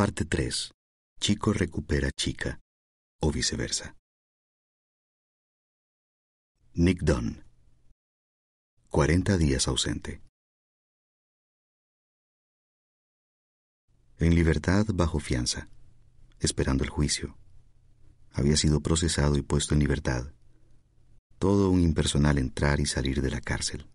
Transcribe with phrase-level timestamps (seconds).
[0.00, 0.72] Parte 3.
[1.20, 2.58] Chico recupera chica,
[3.20, 3.98] o viceversa.
[6.72, 7.44] Nick Dunn.
[8.88, 10.22] 40 días ausente.
[14.16, 15.68] En libertad bajo fianza,
[16.38, 17.36] esperando el juicio.
[18.32, 20.32] Había sido procesado y puesto en libertad.
[21.38, 23.86] Todo un impersonal entrar y salir de la cárcel.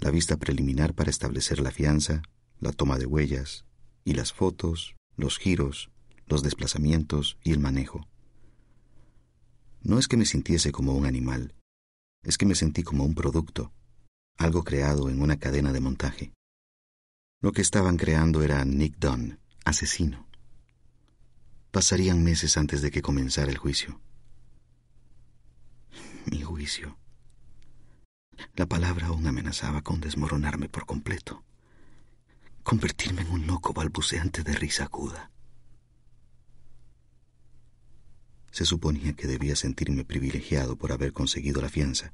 [0.00, 2.22] La vista preliminar para establecer la fianza,
[2.58, 3.64] la toma de huellas,
[4.04, 5.90] y las fotos, los giros,
[6.26, 8.06] los desplazamientos y el manejo.
[9.82, 11.54] No es que me sintiese como un animal,
[12.22, 13.72] es que me sentí como un producto,
[14.36, 16.32] algo creado en una cadena de montaje.
[17.40, 20.26] Lo que estaban creando era Nick Dunn, asesino.
[21.72, 24.00] Pasarían meses antes de que comenzara el juicio.
[26.30, 26.96] Mi juicio.
[28.54, 31.42] La palabra aún amenazaba con desmoronarme por completo
[32.68, 35.30] convertirme en un loco balbuceante de risa aguda.
[38.50, 42.12] Se suponía que debía sentirme privilegiado por haber conseguido la fianza.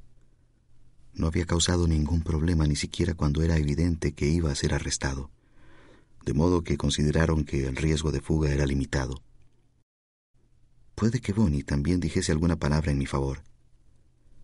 [1.13, 5.29] No había causado ningún problema ni siquiera cuando era evidente que iba a ser arrestado,
[6.25, 9.21] de modo que consideraron que el riesgo de fuga era limitado.
[10.95, 13.43] Puede que Bonnie también dijese alguna palabra en mi favor,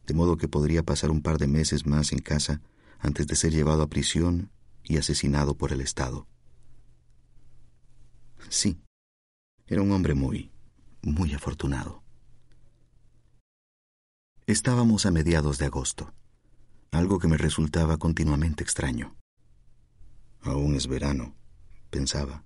[0.08, 2.59] de modo que podría pasar un par de meses más en casa
[3.00, 4.52] antes de ser llevado a prisión
[4.84, 6.28] y asesinado por el Estado.
[8.50, 8.82] Sí,
[9.68, 10.52] era un hombre muy,
[11.02, 12.04] muy afortunado.
[14.46, 16.14] Estábamos a mediados de agosto,
[16.92, 19.16] algo que me resultaba continuamente extraño.
[20.42, 21.36] Aún es verano,
[21.89, 22.44] pensaba.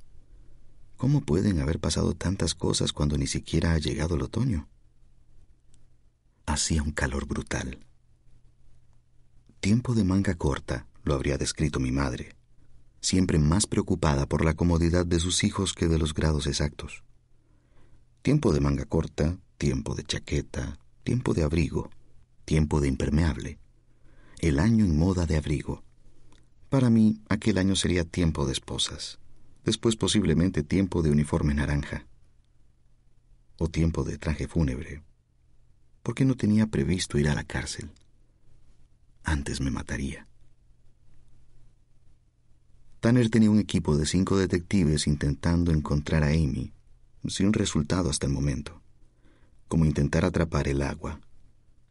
[0.98, 4.68] ¿Cómo pueden haber pasado tantas cosas cuando ni siquiera ha llegado el otoño?
[6.46, 7.80] Hacía un calor brutal.
[9.60, 12.36] Tiempo de manga corta, lo habría descrito mi madre,
[13.00, 17.04] siempre más preocupada por la comodidad de sus hijos que de los grados exactos.
[18.24, 21.92] Tiempo de manga corta, tiempo de chaqueta, tiempo de abrigo,
[22.44, 23.60] tiempo de impermeable.
[24.40, 25.84] El año en moda de abrigo.
[26.70, 29.20] Para mí, aquel año sería tiempo de esposas.
[29.64, 32.08] Después posiblemente tiempo de uniforme naranja.
[33.58, 35.04] O tiempo de traje fúnebre.
[36.02, 37.92] Porque no tenía previsto ir a la cárcel.
[39.24, 40.28] Antes me mataría.
[43.06, 46.74] Tanner tenía un equipo de cinco detectives intentando encontrar a Amy,
[47.28, 48.82] sin resultado hasta el momento,
[49.68, 51.22] como intentar atrapar el agua.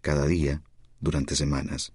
[0.01, 0.65] Cada día,
[0.99, 1.93] durante semanas,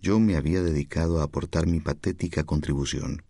[0.00, 3.24] yo me había dedicado a aportar mi patética contribución,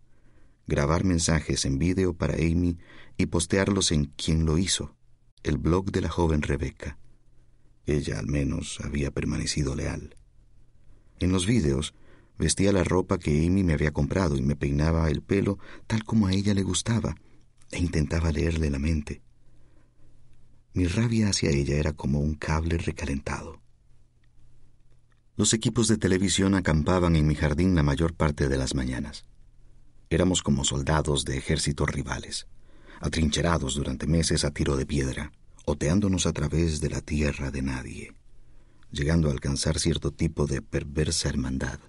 [0.68, 2.78] grabar mensajes en vídeo para Amy
[3.16, 4.94] y postearlos en Quien lo hizo,
[5.42, 6.98] el blog de la joven Rebeca.
[7.84, 10.14] Ella al menos había permanecido leal.
[11.18, 11.94] En los vídeos
[12.38, 16.26] Vestía la ropa que Amy me había comprado y me peinaba el pelo tal como
[16.26, 17.14] a ella le gustaba,
[17.70, 19.22] e intentaba leerle la mente.
[20.74, 23.60] Mi rabia hacia ella era como un cable recalentado.
[25.36, 29.24] Los equipos de televisión acampaban en mi jardín la mayor parte de las mañanas.
[30.10, 32.46] Éramos como soldados de ejércitos rivales,
[33.00, 35.32] atrincherados durante meses a tiro de piedra,
[35.64, 38.14] oteándonos a través de la tierra de nadie,
[38.90, 41.80] llegando a alcanzar cierto tipo de perversa hermandad.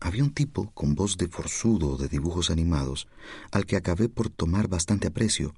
[0.00, 3.08] Había un tipo con voz de forzudo de dibujos animados
[3.50, 5.54] al que acabé por tomar bastante aprecio,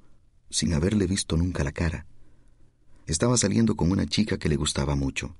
[0.50, 2.06] sin haberle visto nunca la cara.
[3.06, 5.34] Estaba saliendo con una chica que le gustaba mucho,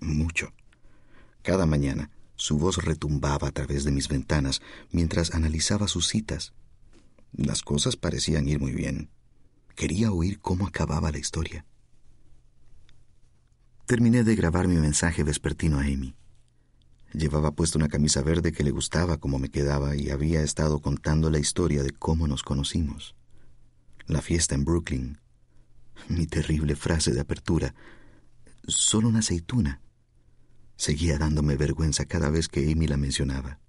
[0.00, 0.52] mucho.
[1.42, 4.60] Cada mañana su voz retumbaba a través de mis ventanas
[4.90, 6.52] mientras analizaba sus citas.
[7.32, 9.10] Las cosas parecían ir muy bien.
[9.74, 11.64] Quería oír cómo acababa la historia.
[13.86, 16.14] Terminé de grabar mi mensaje vespertino a Amy.
[17.14, 21.30] Llevaba puesta una camisa verde que le gustaba como me quedaba y había estado contando
[21.30, 23.14] la historia de cómo nos conocimos.
[24.06, 25.20] La fiesta en Brooklyn.
[26.08, 27.72] Mi terrible frase de apertura.
[28.66, 29.80] Solo una aceituna.
[30.76, 33.60] Seguía dándome vergüenza cada vez que Amy la mencionaba.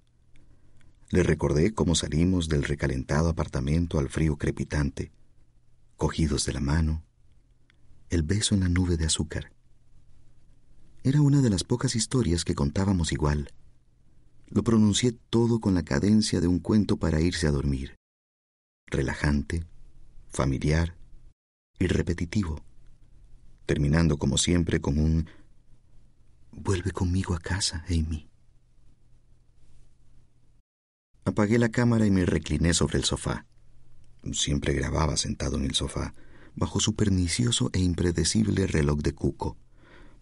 [1.10, 5.12] Le recordé cómo salimos del recalentado apartamento al frío crepitante,
[5.96, 7.04] cogidos de la mano,
[8.10, 9.55] el beso en la nube de azúcar.
[11.06, 13.52] Era una de las pocas historias que contábamos igual.
[14.48, 17.94] Lo pronuncié todo con la cadencia de un cuento para irse a dormir.
[18.86, 19.64] relajante,
[20.28, 20.96] familiar
[21.78, 22.64] y repetitivo,
[23.66, 25.30] terminando como siempre con un
[26.50, 28.28] Vuelve conmigo a casa, Amy.
[31.24, 33.46] Apagué la cámara y me recliné sobre el sofá.
[34.32, 36.14] Siempre grababa sentado en el sofá,
[36.56, 39.56] bajo su pernicioso e impredecible reloj de cuco,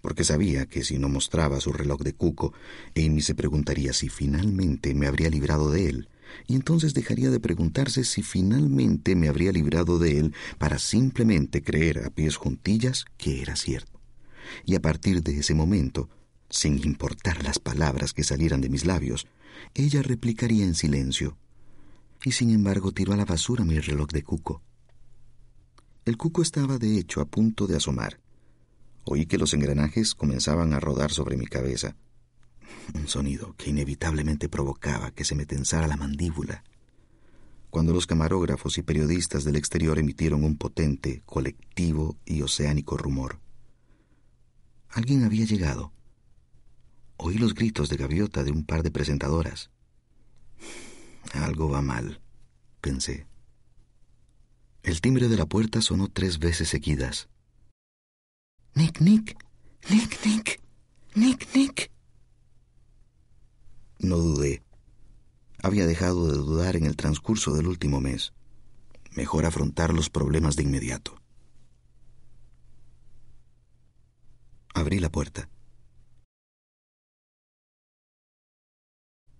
[0.04, 2.52] porque sabía que si no mostraba su reloj de cuco,
[2.94, 6.10] Amy se preguntaría si finalmente me habría librado de él,
[6.46, 12.04] y entonces dejaría de preguntarse si finalmente me habría librado de él para simplemente creer
[12.04, 13.98] a pies juntillas que era cierto.
[14.66, 16.10] Y a partir de ese momento,
[16.50, 19.26] sin importar las palabras que salieran de mis labios,
[19.72, 21.38] ella replicaría en silencio.
[22.22, 24.60] Y sin embargo tiró a la basura mi reloj de cuco.
[26.04, 28.20] El cuco estaba de hecho a punto de asomar.
[29.04, 31.96] Oí que los engranajes comenzaban a rodar sobre mi cabeza.
[32.94, 36.64] Un sonido que inevitablemente provocaba que se me tensara la mandíbula.
[37.70, 43.40] Cuando los camarógrafos y periodistas del exterior emitieron un potente, colectivo y oceánico rumor.
[44.88, 45.92] Alguien había llegado.
[47.16, 49.70] Oí los gritos de gaviota de un par de presentadoras.
[51.32, 52.20] Algo va mal,
[52.80, 53.26] pensé.
[54.82, 57.28] El timbre de la puerta sonó tres veces seguidas.
[58.74, 59.36] Nick, Nick,
[59.88, 60.60] Nick, Nick,
[61.14, 61.90] Nick, Nick.
[64.00, 64.64] No dudé.
[65.62, 68.32] Había dejado de dudar en el transcurso del último mes.
[69.12, 71.14] Mejor afrontar los problemas de inmediato.
[74.74, 75.48] Abrí la puerta.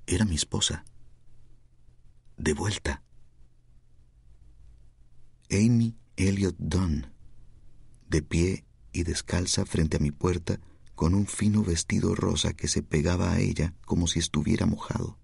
[0.07, 0.85] Era mi esposa.
[2.37, 3.03] De vuelta.
[5.51, 7.13] Amy Elliot Dunn,
[8.09, 8.64] de pie
[8.95, 10.61] y descalza frente a mi puerta,
[10.95, 15.19] con un fino vestido rosa que se pegaba a ella como si estuviera mojado.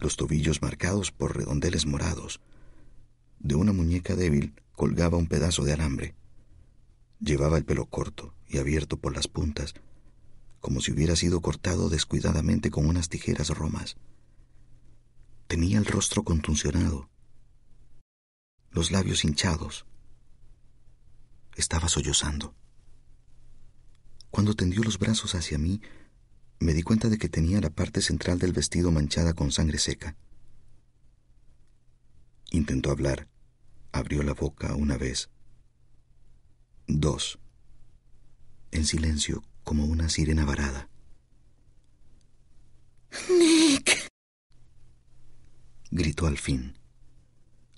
[0.00, 2.40] Los tobillos marcados por redondeles morados.
[3.38, 6.14] De una muñeca débil colgaba un pedazo de alambre.
[7.20, 9.74] Llevaba el pelo corto y abierto por las puntas,
[10.60, 13.96] como si hubiera sido cortado descuidadamente con unas tijeras romas.
[15.46, 17.10] Tenía el rostro contuncionado,
[18.70, 19.84] los labios hinchados.
[21.58, 22.54] Estaba sollozando.
[24.30, 25.80] Cuando tendió los brazos hacia mí,
[26.60, 30.16] me di cuenta de que tenía la parte central del vestido manchada con sangre seca.
[32.52, 33.26] Intentó hablar.
[33.90, 35.30] Abrió la boca una vez.
[36.86, 37.40] Dos.
[38.70, 40.88] En silencio, como una sirena varada.
[43.36, 44.06] Nick.
[45.90, 46.78] gritó al fin,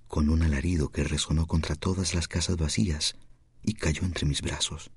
[0.06, 3.16] con un alarido que resonó contra todas las casas vacías
[3.62, 4.90] y cayó entre mis brazos.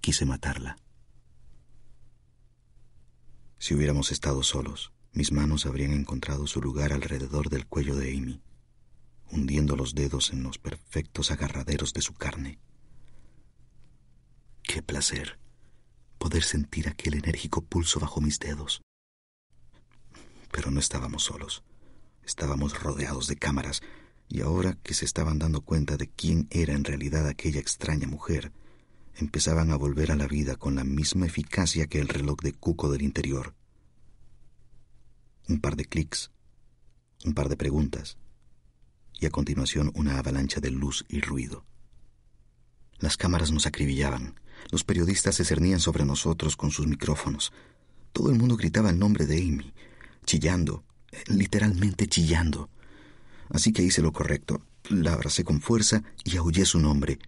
[0.00, 0.78] Quise matarla.
[3.58, 8.40] Si hubiéramos estado solos, mis manos habrían encontrado su lugar alrededor del cuello de Amy,
[9.30, 12.60] hundiendo los dedos en los perfectos agarraderos de su carne.
[14.62, 15.38] Qué placer
[16.18, 18.82] poder sentir aquel enérgico pulso bajo mis dedos.
[20.50, 21.62] Pero no estábamos solos.
[22.24, 23.82] Estábamos rodeados de cámaras,
[24.28, 28.52] y ahora que se estaban dando cuenta de quién era en realidad aquella extraña mujer,
[29.16, 32.90] empezaban a volver a la vida con la misma eficacia que el reloj de cuco
[32.90, 33.54] del interior.
[35.48, 36.30] Un par de clics,
[37.24, 38.18] un par de preguntas,
[39.18, 41.64] y a continuación una avalancha de luz y ruido.
[42.98, 44.38] Las cámaras nos acribillaban,
[44.70, 47.52] los periodistas se cernían sobre nosotros con sus micrófonos.
[48.12, 49.72] Todo el mundo gritaba el nombre de Amy,
[50.24, 50.84] chillando,
[51.26, 52.70] literalmente chillando.
[53.50, 54.62] Así que hice lo correcto.
[54.88, 57.18] La abracé con fuerza y aullé su nombre.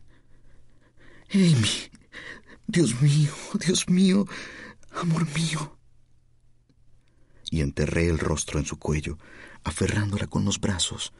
[1.32, 1.90] Amy.
[2.66, 3.32] Dios mío,
[3.66, 4.26] Dios mío,
[4.92, 5.76] amor mío.
[7.50, 9.18] Y enterré el rostro en su cuello,
[9.64, 11.12] aferrándola con los brazos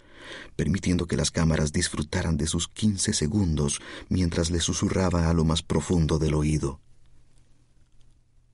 [0.57, 5.63] permitiendo que las cámaras disfrutaran de sus quince segundos mientras le susurraba a lo más
[5.63, 6.81] profundo del oído.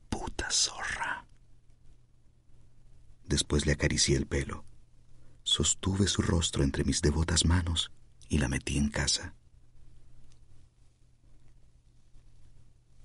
[0.09, 1.26] Puta zorra.
[3.26, 4.65] Después le acaricié el pelo.
[5.56, 7.90] Sostuve su rostro entre mis devotas manos
[8.28, 9.34] y la metí en casa.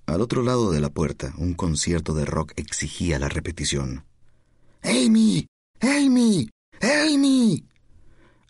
[0.04, 4.04] Al otro lado de la puerta, un concierto de rock exigía la repetición.
[4.82, 5.46] ¡Amy!
[5.80, 6.50] ¡Amy!
[6.82, 7.66] ¡Amy!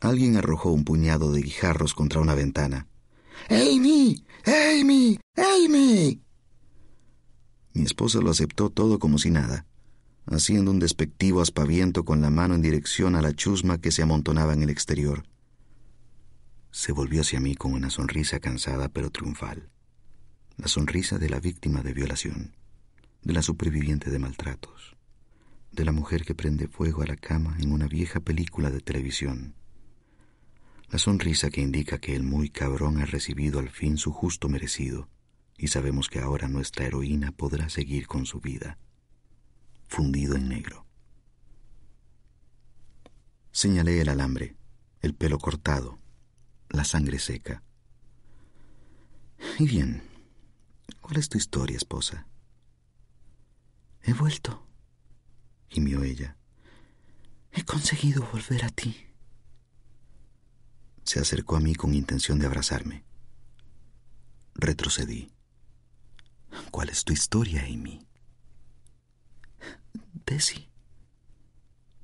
[0.01, 2.89] Alguien arrojó un puñado de guijarros contra una ventana.
[3.51, 4.25] ¡Amy!
[4.45, 5.21] ¡Amy!
[5.37, 6.21] ¡Amy!
[7.73, 9.65] Mi esposa lo aceptó todo como si nada,
[10.27, 14.53] haciendo un despectivo aspaviento con la mano en dirección a la chusma que se amontonaba
[14.53, 15.25] en el exterior.
[16.71, 19.69] Se volvió hacia mí con una sonrisa cansada pero triunfal.
[20.57, 22.57] La sonrisa de la víctima de violación,
[23.23, 24.97] de la superviviente de maltratos.
[25.73, 29.55] de la mujer que prende fuego a la cama en una vieja película de televisión.
[30.91, 35.09] La sonrisa que indica que el muy cabrón ha recibido al fin su justo merecido
[35.57, 38.79] y sabemos que ahora nuestra heroína podrá seguir con su vida,
[39.93, 40.87] fundido en negro.
[43.51, 44.57] Señalé el alambre,
[45.03, 45.99] el pelo cortado,
[46.71, 47.63] la sangre seca.
[49.59, 50.03] Y bien,
[51.03, 52.27] ¿cuál es tu historia, esposa?
[54.03, 54.67] He vuelto,
[55.69, 56.39] gimió ella.
[57.53, 58.97] He conseguido volver a ti.
[61.05, 63.05] Se acercó a mí con intención de abrazarme.
[64.55, 65.31] Retrocedí.
[66.71, 68.01] ¿Cuál es tu historia, Amy?
[70.27, 70.69] Desi,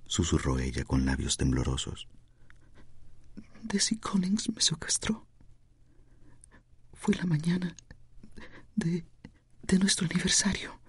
[0.06, 2.08] susurró ella con labios temblorosos.
[3.62, 5.26] Desi Collins me secuestró.
[6.94, 7.76] Fue la mañana
[8.76, 9.04] de,
[9.62, 10.80] de nuestro aniversario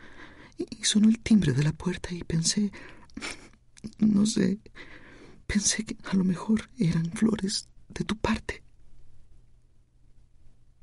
[0.58, 2.72] y sonó el timbre de la puerta y pensé,
[4.00, 4.60] no sé,
[5.48, 8.63] pensé que a lo mejor eran flores de tu parte.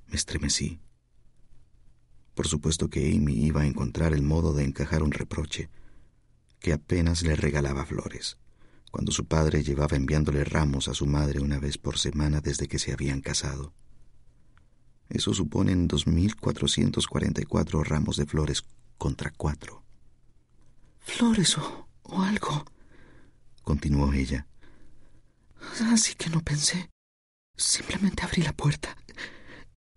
[0.08, 0.80] Me estremecí.
[2.34, 5.70] Por supuesto que Amy iba a encontrar el modo de encajar un reproche,
[6.60, 8.38] que apenas le regalaba flores,
[8.90, 12.78] cuando su padre llevaba enviándole ramos a su madre una vez por semana desde que
[12.78, 13.72] se habían casado.
[15.08, 18.64] Eso suponen 2.444 ramos de flores
[18.98, 19.84] contra cuatro.
[20.98, 22.64] Flores o, o algo,
[23.62, 24.46] continuó ella.
[25.92, 26.90] Así que no pensé.
[27.56, 28.96] Simplemente abrí la puerta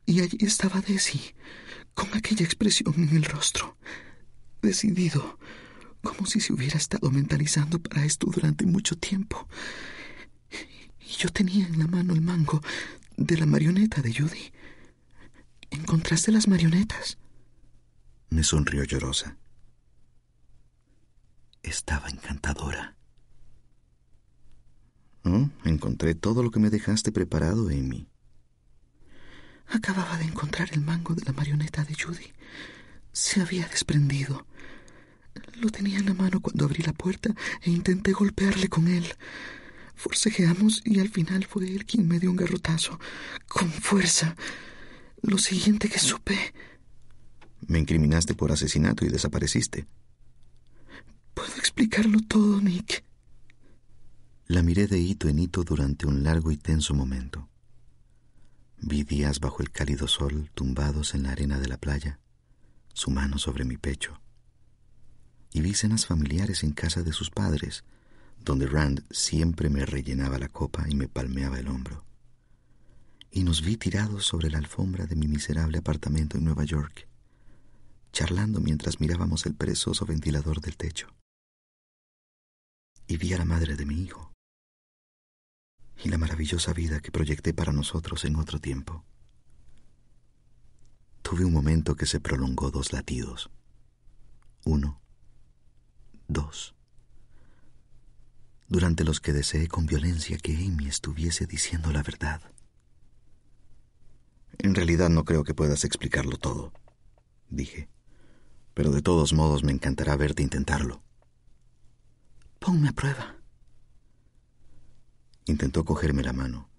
[0.09, 1.35] y allí estaba Desi,
[1.93, 3.77] con aquella expresión en el rostro,
[4.59, 5.37] decidido,
[6.01, 9.47] como si se hubiera estado mentalizando para esto durante mucho tiempo.
[10.99, 12.61] Y yo tenía en la mano el mango
[13.17, 14.51] de la marioneta de Judy.
[15.71, 17.17] ¿Encontraste las marionetas?
[18.29, 19.37] Me sonrió llorosa.
[21.63, 22.95] Estaba encantadora.
[25.23, 28.07] Oh, encontré todo lo que me dejaste preparado, Amy.
[29.67, 32.31] Acababa de encontrar el mango de la marioneta de Judy.
[33.11, 34.47] Se había desprendido.
[35.55, 39.05] Lo tenía en la mano cuando abrí la puerta e intenté golpearle con él.
[39.95, 42.99] Forcejeamos y al final fue él quien me dio un garrotazo,
[43.47, 44.35] con fuerza.
[45.21, 46.53] Lo siguiente que supe
[47.67, 49.85] me incriminaste por asesinato y desapareciste.
[51.33, 53.03] Puedo explicarlo todo, Nick.
[54.47, 57.47] La miré de hito en hito durante un largo y tenso momento.
[58.81, 62.19] Vi días bajo el cálido sol tumbados en la arena de la playa,
[62.93, 64.19] su mano sobre mi pecho.
[65.51, 67.83] Y vi cenas familiares en casa de sus padres,
[68.43, 72.05] donde Rand siempre me rellenaba la copa y me palmeaba el hombro.
[73.31, 77.07] Y nos vi tirados sobre la alfombra de mi miserable apartamento en Nueva York,
[78.11, 81.07] charlando mientras mirábamos el perezoso ventilador del techo.
[83.07, 84.31] Y vi a la madre de mi hijo.
[86.03, 89.03] Y la maravillosa vida que proyecté para nosotros en otro tiempo.
[91.21, 93.49] Tuve un momento que se prolongó dos latidos.
[94.65, 94.98] Uno,
[96.29, 96.73] dos.
[98.69, 102.41] Durante los que deseé con violencia que Amy estuviese diciendo la verdad.
[104.57, 106.71] En realidad no creo que puedas explicarlo todo,
[107.49, 107.89] dije
[108.79, 111.03] pero de todos modos me encantará verte intentarlo.
[112.59, 113.35] Ponme a prueba.
[115.47, 116.69] Intentó cogerme la mano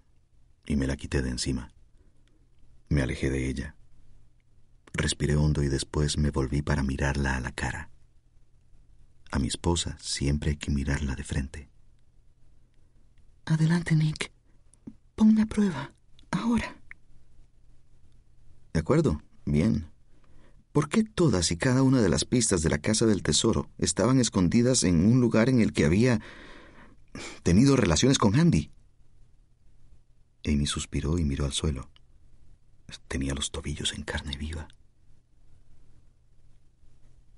[0.65, 1.71] y me la quité de encima.
[2.89, 3.75] Me alejé de ella.
[4.93, 7.90] Respiré hondo y después me volví para mirarla a la cara.
[9.31, 11.69] A mi esposa siempre hay que mirarla de frente.
[13.45, 14.31] Adelante, Nick.
[15.15, 15.93] Ponme a prueba.
[16.31, 16.75] Ahora.
[18.73, 19.21] De acuerdo.
[19.45, 19.87] Bien.
[20.71, 24.19] ¿Por qué todas y cada una de las pistas de la Casa del Tesoro estaban
[24.19, 26.21] escondidas en un lugar en el que había
[27.43, 28.71] tenido relaciones con Andy?
[30.45, 31.89] Amy suspiró y miró al suelo.
[33.07, 34.67] Tenía los tobillos en carne viva.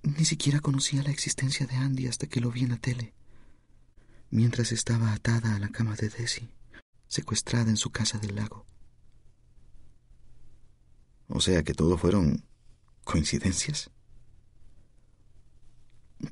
[0.04, 3.14] Ni siquiera conocía la existencia de Andy hasta que lo vi en la tele,
[4.30, 6.50] mientras estaba atada a la cama de Desi,
[7.08, 8.66] secuestrada en su casa del lago.
[11.28, 12.44] O sea que todo fueron
[13.04, 13.90] ¿Coincidencias?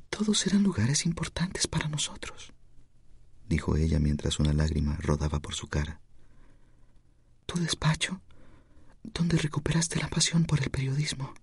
[0.08, 2.52] Todos eran lugares importantes para nosotros,
[3.46, 6.00] dijo ella mientras una lágrima rodaba por su cara.
[7.44, 8.22] Tu despacho,
[9.02, 11.34] donde recuperaste la pasión por el periodismo.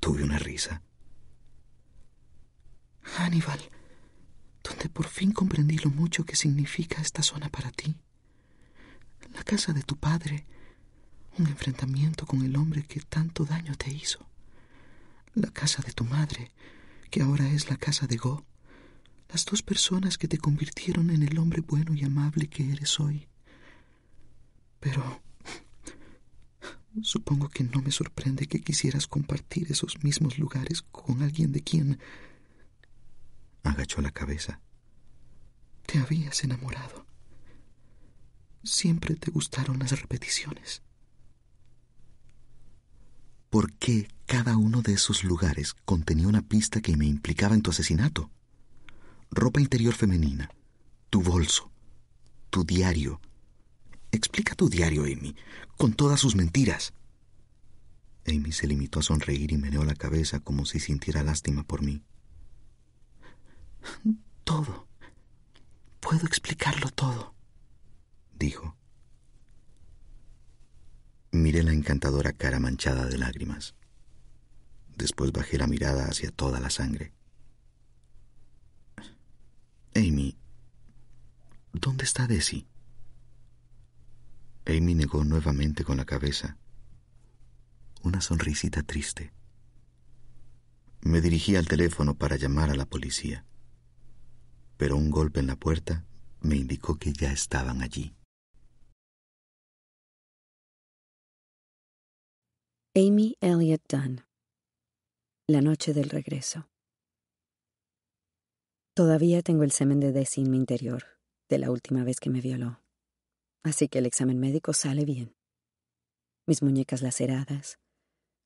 [0.00, 0.80] Contuve una risa.
[3.02, 3.58] Hannibal,
[4.62, 7.96] donde por fin comprendí lo mucho que significa esta zona para ti.
[9.34, 10.46] La casa de tu padre,
[11.36, 14.24] un enfrentamiento con el hombre que tanto daño te hizo.
[15.34, 16.52] La casa de tu madre,
[17.10, 18.46] que ahora es la casa de Go,
[19.30, 23.26] las dos personas que te convirtieron en el hombre bueno y amable que eres hoy.
[24.78, 25.20] Pero
[27.02, 31.98] supongo que no me sorprende que quisieras compartir esos mismos lugares con alguien de quien...
[33.62, 34.60] Agachó la cabeza.
[35.86, 37.06] Te habías enamorado.
[38.62, 40.82] Siempre te gustaron las repeticiones.
[43.50, 47.70] ¿Por qué cada uno de esos lugares contenía una pista que me implicaba en tu
[47.70, 48.30] asesinato?
[49.30, 50.50] Ropa interior femenina,
[51.08, 51.70] tu bolso,
[52.50, 53.20] tu diario.
[54.10, 55.36] Explica tu diario, Amy,
[55.76, 56.92] con todas sus mentiras.
[58.26, 62.02] Amy se limitó a sonreír y meneó la cabeza como si sintiera lástima por mí.
[64.44, 64.86] Todo.
[66.00, 67.34] Puedo explicarlo todo,
[68.38, 68.76] dijo.
[71.30, 73.74] Miré la encantadora cara manchada de lágrimas.
[74.96, 77.12] Después bajé la mirada hacia toda la sangre.
[79.94, 80.36] Amy,
[81.72, 82.66] ¿dónde está Desi?
[84.68, 86.58] Amy negó nuevamente con la cabeza.
[88.02, 89.32] Una sonrisita triste.
[91.00, 93.46] Me dirigí al teléfono para llamar a la policía,
[94.76, 96.04] pero un golpe en la puerta
[96.42, 98.14] me indicó que ya estaban allí.
[102.94, 104.26] Amy Elliott Dunn.
[105.46, 106.68] La noche del regreso.
[108.94, 111.04] Todavía tengo el semen de Desi en mi interior,
[111.48, 112.82] de la última vez que me violó.
[113.62, 115.34] Así que el examen médico sale bien.
[116.46, 117.78] Mis muñecas laceradas,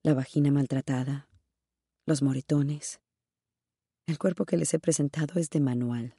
[0.02, 1.28] la vagina maltratada,
[2.06, 3.00] los moretones.
[4.06, 6.16] El cuerpo que les he presentado es de manual.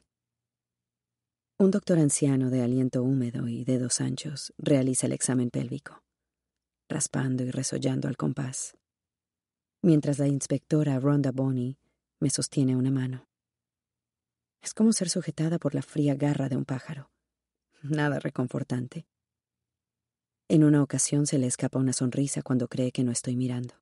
[1.58, 6.04] Un doctor anciano de aliento húmedo y dedos anchos realiza el examen pélvico
[6.88, 8.76] raspando y resollando al compás,
[9.82, 11.78] mientras la inspectora Rhonda Bonney
[12.20, 13.26] me sostiene una mano.
[14.62, 17.10] Es como ser sujetada por la fría garra de un pájaro.
[17.84, 19.06] Nada reconfortante.
[20.48, 23.74] En una ocasión se le escapa una sonrisa cuando cree que no estoy mirando.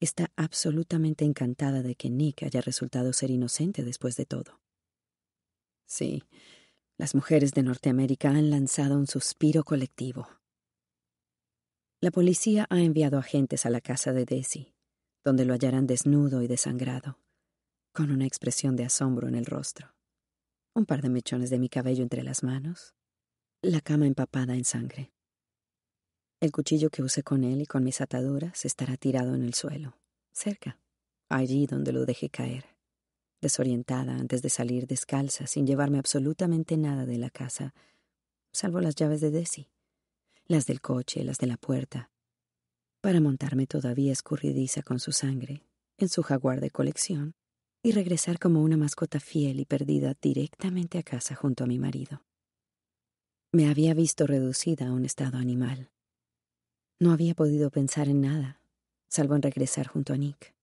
[0.00, 4.60] Está absolutamente encantada de que Nick haya resultado ser inocente después de todo.
[5.86, 6.24] Sí,
[6.98, 10.28] las mujeres de Norteamérica han lanzado un suspiro colectivo.
[12.00, 14.74] La policía ha enviado agentes a la casa de Desi,
[15.22, 17.20] donde lo hallarán desnudo y desangrado,
[17.92, 19.94] con una expresión de asombro en el rostro,
[20.74, 22.94] un par de mechones de mi cabello entre las manos,
[23.62, 25.12] la cama empapada en sangre.
[26.40, 29.98] El cuchillo que usé con él y con mis ataduras estará tirado en el suelo,
[30.32, 30.78] cerca,
[31.28, 32.64] allí donde lo dejé caer,
[33.40, 37.74] desorientada antes de salir descalza sin llevarme absolutamente nada de la casa,
[38.52, 39.70] salvo las llaves de Desi
[40.50, 42.10] las del coche, las de la puerta,
[43.00, 45.64] para montarme todavía escurridiza con su sangre
[45.96, 47.36] en su jaguar de colección
[47.82, 52.22] y regresar como una mascota fiel y perdida directamente a casa junto a mi marido.
[53.52, 55.90] Me había visto reducida a un estado animal.
[57.00, 58.60] No había podido pensar en nada,
[59.08, 60.54] salvo en regresar junto a Nick.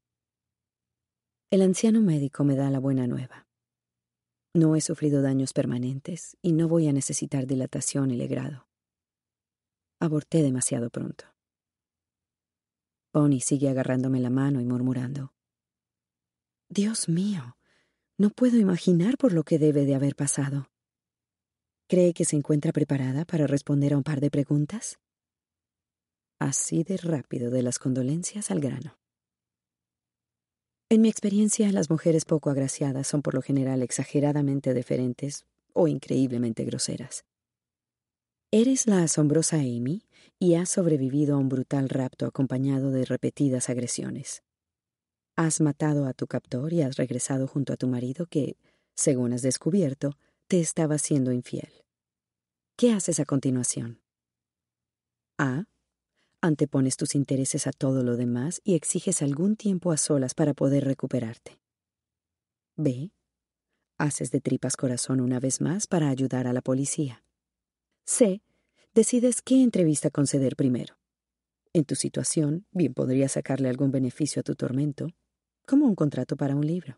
[1.50, 3.48] El anciano médico me da la buena nueva.
[4.54, 8.68] No he sufrido daños permanentes y no voy a necesitar dilatación y legrado.
[10.00, 11.26] Aborté demasiado pronto.
[13.14, 15.34] Bonnie sigue agarrándome la mano y murmurando.
[16.70, 17.58] Dios mío,
[18.18, 20.70] no puedo imaginar por lo que debe de haber pasado.
[21.88, 25.00] ¿Cree que se encuentra preparada para responder a un par de preguntas?
[26.40, 29.00] Así de rápido de las condolencias al grano.
[30.90, 36.66] En mi experiencia, las mujeres poco agraciadas son por lo general exageradamente deferentes o increíblemente
[36.66, 37.24] groseras.
[38.52, 40.06] Eres la asombrosa Amy
[40.38, 44.44] y has sobrevivido a un brutal rapto acompañado de repetidas agresiones.
[45.40, 48.58] Has matado a tu captor y has regresado junto a tu marido que,
[48.96, 51.70] según has descubierto, te estaba siendo infiel.
[52.76, 54.02] ¿Qué haces a continuación?
[55.38, 55.66] A.
[56.42, 60.86] Antepones tus intereses a todo lo demás y exiges algún tiempo a solas para poder
[60.86, 61.60] recuperarte.
[62.76, 63.12] B.
[64.00, 67.24] Haces de tripas corazón una vez más para ayudar a la policía.
[68.06, 68.42] C.
[68.96, 70.98] Decides qué entrevista conceder primero.
[71.74, 75.10] En tu situación, bien podría sacarle algún beneficio a tu tormento,
[75.68, 76.98] como un contrato para un libro.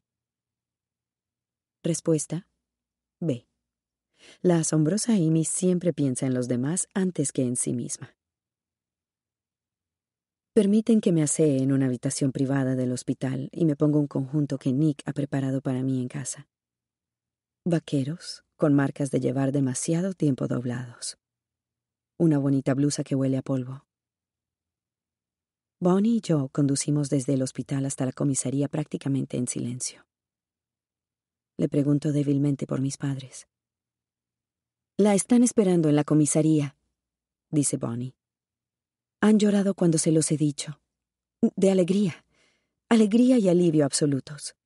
[1.83, 2.47] Respuesta.
[3.19, 3.47] B.
[4.41, 8.15] La asombrosa Amy siempre piensa en los demás antes que en sí misma.
[10.53, 14.59] Permiten que me asee en una habitación privada del hospital y me ponga un conjunto
[14.59, 16.47] que Nick ha preparado para mí en casa.
[17.65, 21.17] Vaqueros, con marcas de llevar demasiado tiempo doblados.
[22.17, 23.88] Una bonita blusa que huele a polvo.
[25.81, 30.05] Bonnie y yo conducimos desde el hospital hasta la comisaría prácticamente en silencio.
[31.55, 33.47] Le pregunto débilmente por mis padres.
[34.97, 36.75] La están esperando en la comisaría,
[37.49, 38.13] dice Bonnie.
[39.21, 40.81] Han llorado cuando se los he dicho.
[41.55, 42.25] De alegría.
[42.89, 44.57] Alegría y alivio absolutos.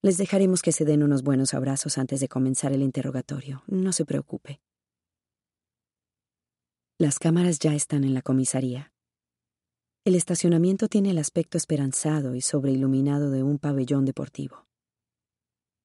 [0.00, 3.64] Les dejaremos que se den unos buenos abrazos antes de comenzar el interrogatorio.
[3.66, 4.62] No se preocupe.
[6.96, 8.94] Las cámaras ya están en la comisaría.
[10.10, 14.66] El estacionamiento tiene el aspecto esperanzado y sobreiluminado de un pabellón deportivo.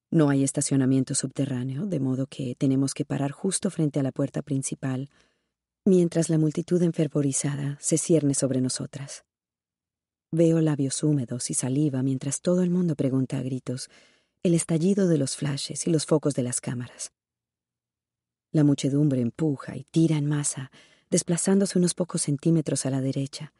[0.10, 4.42] No hay estacionamiento subterráneo, de modo que tenemos que parar justo frente a la puerta
[4.42, 5.12] principal,
[5.86, 9.26] mientras la multitud enfervorizada se cierne sobre nosotras.
[10.32, 13.92] Veo labios húmedos y saliva mientras todo el mundo pregunta a gritos
[14.42, 17.12] el estallido de los flashes y los focos de las cámaras.
[18.52, 20.72] La muchedumbre empuja y tira en masa,
[21.12, 23.54] desplazándose unos pocos centímetros a la derecha,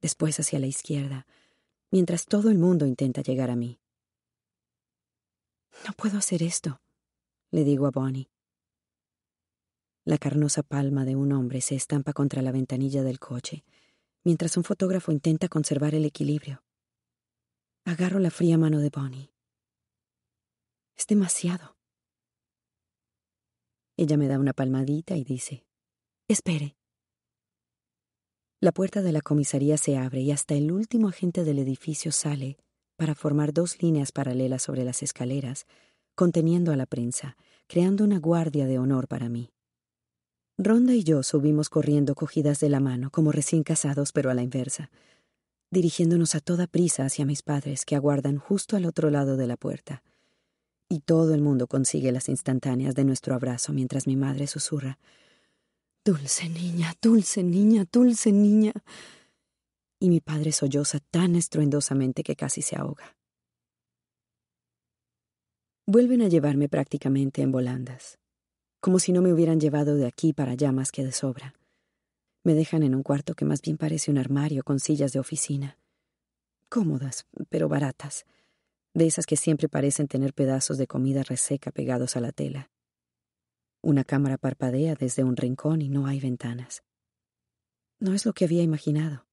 [0.00, 1.26] después hacia la izquierda,
[1.90, 3.80] mientras todo el mundo intenta llegar a mí.
[5.86, 6.80] No puedo hacer esto,
[7.50, 8.30] le digo a Bonnie.
[10.04, 13.64] La carnosa palma de un hombre se estampa contra la ventanilla del coche,
[14.24, 16.62] mientras un fotógrafo intenta conservar el equilibrio.
[17.84, 19.32] Agarro la fría mano de Bonnie.
[20.96, 21.76] Es demasiado.
[23.96, 25.66] Ella me da una palmadita y dice,
[26.28, 26.75] Espere.
[28.58, 32.56] La puerta de la comisaría se abre y hasta el último agente del edificio sale
[32.96, 35.66] para formar dos líneas paralelas sobre las escaleras,
[36.14, 39.50] conteniendo a la prensa, creando una guardia de honor para mí.
[40.56, 44.42] Ronda y yo subimos corriendo cogidas de la mano, como recién casados, pero a la
[44.42, 44.90] inversa,
[45.70, 49.58] dirigiéndonos a toda prisa hacia mis padres que aguardan justo al otro lado de la
[49.58, 50.02] puerta.
[50.88, 54.98] Y todo el mundo consigue las instantáneas de nuestro abrazo mientras mi madre susurra
[56.06, 58.72] Dulce niña, dulce niña, dulce niña.
[59.98, 63.16] Y mi padre solloza tan estruendosamente que casi se ahoga.
[65.84, 68.20] Vuelven a llevarme prácticamente en volandas,
[68.80, 71.54] como si no me hubieran llevado de aquí para allá más que de sobra.
[72.44, 75.76] Me dejan en un cuarto que más bien parece un armario con sillas de oficina.
[76.68, 78.26] Cómodas, pero baratas,
[78.94, 82.70] de esas que siempre parecen tener pedazos de comida reseca pegados a la tela.
[83.82, 86.82] Una cámara parpadea desde un rincón y no hay ventanas.
[87.98, 89.26] No es lo que había imaginado.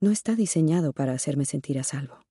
[0.00, 2.24] No está diseñado para hacerme sentir a salvo.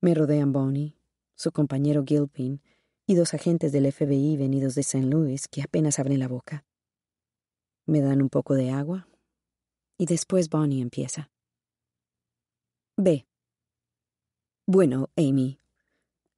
[0.00, 0.96] Me rodean Bonnie,
[1.34, 2.62] su compañero Gilpin
[3.06, 5.06] y dos agentes del FBI venidos de St.
[5.06, 6.64] Louis que apenas abren la boca.
[7.86, 9.08] Me dan un poco de agua
[9.98, 11.30] y después Bonnie empieza.
[12.96, 13.26] B.
[14.66, 15.60] Bueno, Amy,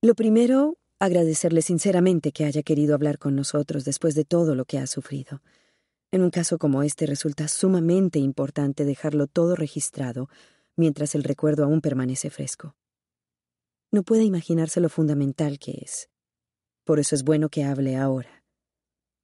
[0.02, 4.78] lo primero agradecerle sinceramente que haya querido hablar con nosotros después de todo lo que
[4.78, 5.42] ha sufrido.
[6.10, 10.28] En un caso como este resulta sumamente importante dejarlo todo registrado
[10.76, 12.74] mientras el recuerdo aún permanece fresco.
[13.90, 16.08] No puede imaginarse lo fundamental que es.
[16.84, 18.44] Por eso es bueno que hable ahora.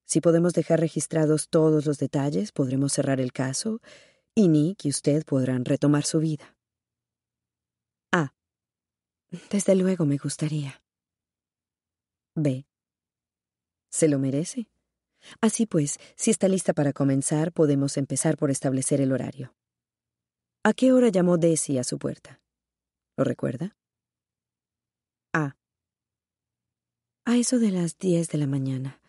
[0.05, 3.81] Si podemos dejar registrados todos los detalles, podremos cerrar el caso
[4.35, 6.55] y Nick y usted podrán retomar su vida.
[8.11, 8.33] Ah,
[9.49, 10.84] desde luego me gustaría.
[12.35, 12.65] B.
[13.89, 14.67] ¿Se lo merece?
[15.39, 19.55] Así pues, si está lista para comenzar, podemos empezar por establecer el horario.
[20.63, 22.41] ¿A qué hora llamó Desi a su puerta?
[23.15, 23.77] ¿Lo recuerda?
[25.33, 25.55] A.
[27.23, 28.99] A eso de las diez de la mañana.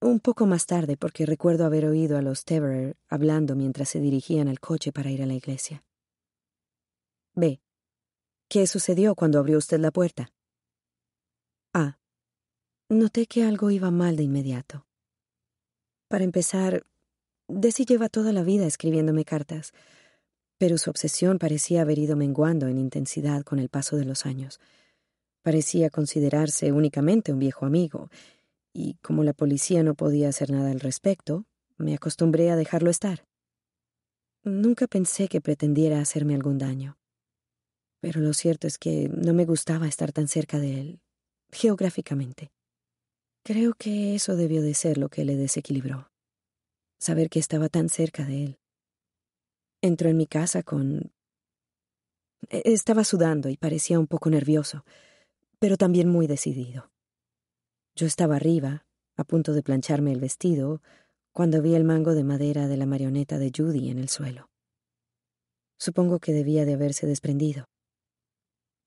[0.00, 4.48] Un poco más tarde, porque recuerdo haber oído a los Teverer hablando mientras se dirigían
[4.48, 5.84] al coche para ir a la iglesia.
[7.34, 7.60] B.
[8.48, 10.32] ¿Qué sucedió cuando abrió usted la puerta?
[11.74, 11.98] A.
[12.88, 14.86] Noté que algo iba mal de inmediato.
[16.06, 16.86] Para empezar,
[17.48, 19.72] Desi lleva toda la vida escribiéndome cartas,
[20.56, 24.60] pero su obsesión parecía haber ido menguando en intensidad con el paso de los años.
[25.42, 28.08] Parecía considerarse únicamente un viejo amigo,
[28.72, 31.44] y como la policía no podía hacer nada al respecto,
[31.78, 33.26] me acostumbré a dejarlo estar.
[34.44, 36.98] Nunca pensé que pretendiera hacerme algún daño.
[38.00, 41.00] Pero lo cierto es que no me gustaba estar tan cerca de él,
[41.50, 42.52] geográficamente.
[43.46, 46.10] Creo que eso debió de ser lo que le desequilibró.
[46.98, 48.58] Saber que estaba tan cerca de él.
[49.80, 51.12] Entró en mi casa con...
[52.48, 54.84] E-, estaba sudando y parecía un poco nervioso,
[55.60, 56.90] pero también muy decidido.
[57.94, 58.84] Yo estaba arriba,
[59.16, 60.82] a punto de plancharme el vestido,
[61.30, 64.50] cuando vi el mango de madera de la marioneta de Judy en el suelo.
[65.78, 67.66] Supongo que debía de haberse desprendido.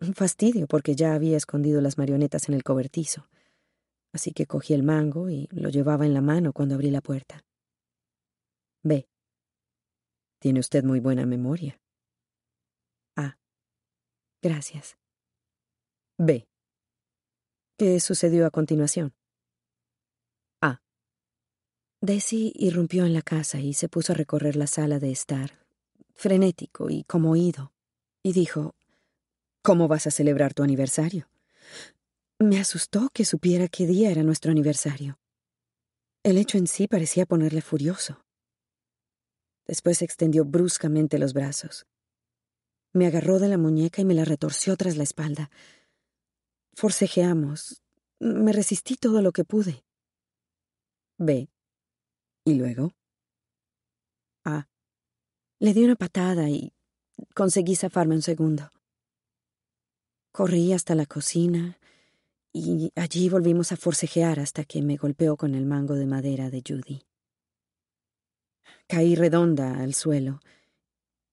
[0.01, 3.29] Un fastidio porque ya había escondido las marionetas en el cobertizo
[4.13, 7.45] así que cogí el mango y lo llevaba en la mano cuando abrí la puerta.
[8.83, 9.07] B.
[10.39, 11.79] Tiene usted muy buena memoria.
[13.15, 13.37] A.
[14.41, 14.97] Gracias.
[16.17, 16.47] B.
[17.77, 19.13] ¿Qué sucedió a continuación?
[20.61, 20.81] A.
[22.01, 25.65] Desi irrumpió en la casa y se puso a recorrer la sala de estar,
[26.13, 27.73] frenético y como oído,
[28.23, 28.75] y dijo,
[29.61, 31.27] ¿Cómo vas a celebrar tu aniversario?
[32.41, 35.19] Me asustó que supiera qué día era nuestro aniversario.
[36.23, 38.23] El hecho en sí parecía ponerle furioso.
[39.67, 41.85] Después extendió bruscamente los brazos.
[42.93, 45.51] Me agarró de la muñeca y me la retorció tras la espalda.
[46.75, 47.83] Forcejeamos.
[48.19, 49.83] Me resistí todo lo que pude.
[51.17, 51.49] B.
[52.45, 52.93] ¿Y luego?
[54.45, 54.69] A.
[55.59, 56.71] Le di una patada y
[57.35, 58.69] conseguí zafarme un segundo.
[60.31, 61.78] Corrí hasta la cocina,
[62.51, 66.63] y allí volvimos a forcejear hasta que me golpeó con el mango de madera de
[66.65, 67.03] Judy.
[68.87, 70.39] Caí redonda al suelo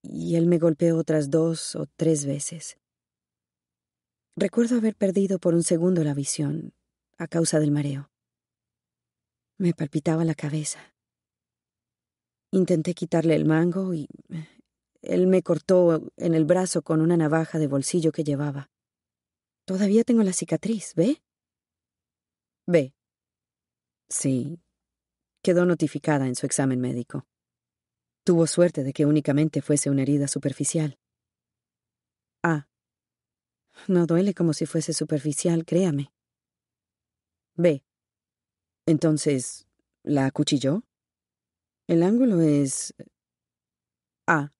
[0.03, 2.77] y él me golpeó otras dos o tres veces.
[4.35, 6.73] Recuerdo haber perdido por un segundo la visión
[7.17, 8.11] a causa del mareo.
[9.57, 10.79] Me palpitaba la cabeza.
[12.51, 14.07] Intenté quitarle el mango y
[15.01, 18.69] él me cortó en el brazo con una navaja de bolsillo que llevaba.
[19.67, 21.21] Todavía tengo la cicatriz, ¿ve?
[22.65, 22.95] Ve.
[24.07, 24.61] Sí.
[25.43, 27.27] Quedó notificada en su examen médico.
[28.23, 30.97] Tuvo suerte de que únicamente fuese una herida superficial.
[32.43, 32.69] A.
[33.89, 36.13] No duele como si fuese superficial, créame.
[37.55, 37.83] B.
[38.85, 39.67] Entonces,
[40.03, 40.83] ¿la acuchilló?
[41.87, 42.93] El ángulo es...
[44.27, 44.53] A.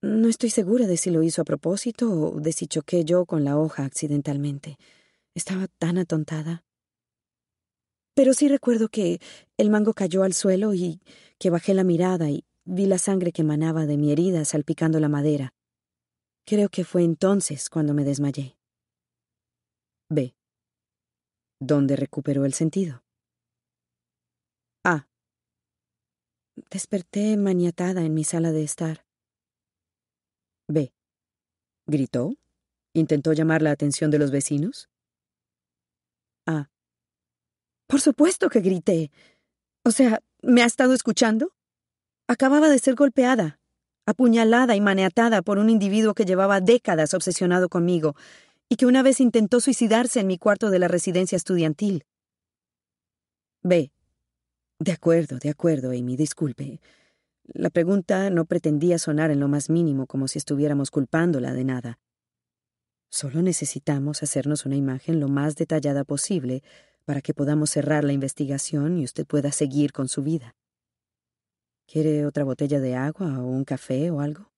[0.00, 3.42] No estoy segura de si lo hizo a propósito o de si choqué yo con
[3.42, 4.78] la hoja accidentalmente.
[5.34, 6.64] Estaba tan atontada.
[8.14, 9.20] Pero sí recuerdo que
[9.56, 11.00] el mango cayó al suelo y
[11.38, 15.08] que bajé la mirada y vi la sangre que emanaba de mi herida salpicando la
[15.08, 15.52] madera.
[16.46, 18.56] Creo que fue entonces cuando me desmayé.
[20.10, 20.36] B.
[21.60, 23.02] ¿Dónde recuperó el sentido?
[24.84, 25.08] A.
[26.70, 29.07] Desperté maniatada en mi sala de estar.
[30.68, 30.92] B.
[31.86, 32.34] ¿Gritó?
[32.92, 34.90] ¿Intentó llamar la atención de los vecinos?
[36.46, 36.68] A.
[37.86, 39.10] Por supuesto que grité.
[39.84, 41.52] O sea, ¿me ha estado escuchando?
[42.26, 43.58] Acababa de ser golpeada,
[44.04, 48.14] apuñalada y maniatada por un individuo que llevaba décadas obsesionado conmigo
[48.68, 52.04] y que una vez intentó suicidarse en mi cuarto de la residencia estudiantil.
[53.62, 53.90] B.
[54.78, 56.80] De acuerdo, de acuerdo, Amy, disculpe.
[57.54, 61.98] La pregunta no pretendía sonar en lo más mínimo como si estuviéramos culpándola de nada.
[63.10, 66.62] Solo necesitamos hacernos una imagen lo más detallada posible
[67.06, 70.56] para que podamos cerrar la investigación y usted pueda seguir con su vida.
[71.86, 74.52] ¿Quiere otra botella de agua o un café o algo?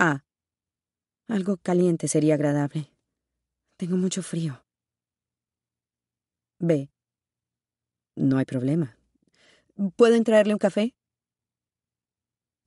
[0.00, 0.24] Ah.
[1.28, 2.90] Algo caliente sería agradable.
[3.76, 4.64] Tengo mucho frío.
[6.58, 6.90] B.
[8.16, 8.98] No hay problema.
[9.94, 10.97] ¿Pueden traerle un café?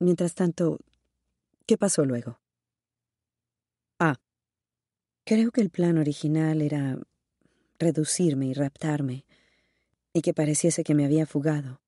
[0.02, 0.80] Mientras tanto,
[1.64, 2.40] ¿qué pasó luego?
[4.00, 4.16] Ah,
[5.24, 6.98] creo que el plan original era
[7.78, 9.24] reducirme y raptarme,
[10.12, 11.82] y que pareciese que me había fugado.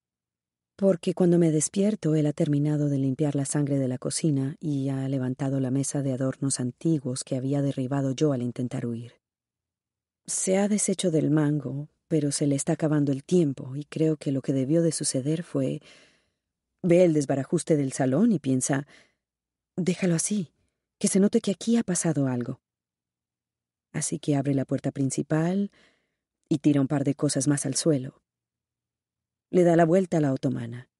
[0.76, 4.90] Porque cuando me despierto él ha terminado de limpiar la sangre de la cocina y
[4.90, 9.14] ha levantado la mesa de adornos antiguos que había derribado yo al intentar huir.
[10.24, 14.30] Se ha deshecho del mango, pero se le está acabando el tiempo, y creo que
[14.30, 15.82] lo que debió de suceder fue
[16.86, 18.86] Ve el desbarajuste del salón y piensa,
[19.74, 20.52] déjalo así,
[20.98, 22.60] que se note que aquí ha pasado algo.
[23.94, 25.70] Así que abre la puerta principal
[26.46, 28.20] y tira un par de cosas más al suelo.
[29.48, 30.90] Le da la vuelta a la otomana.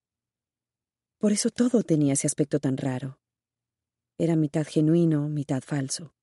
[1.19, 3.19] Por eso todo tenía ese aspecto tan raro.
[4.17, 6.15] Era mitad genuino, mitad falso.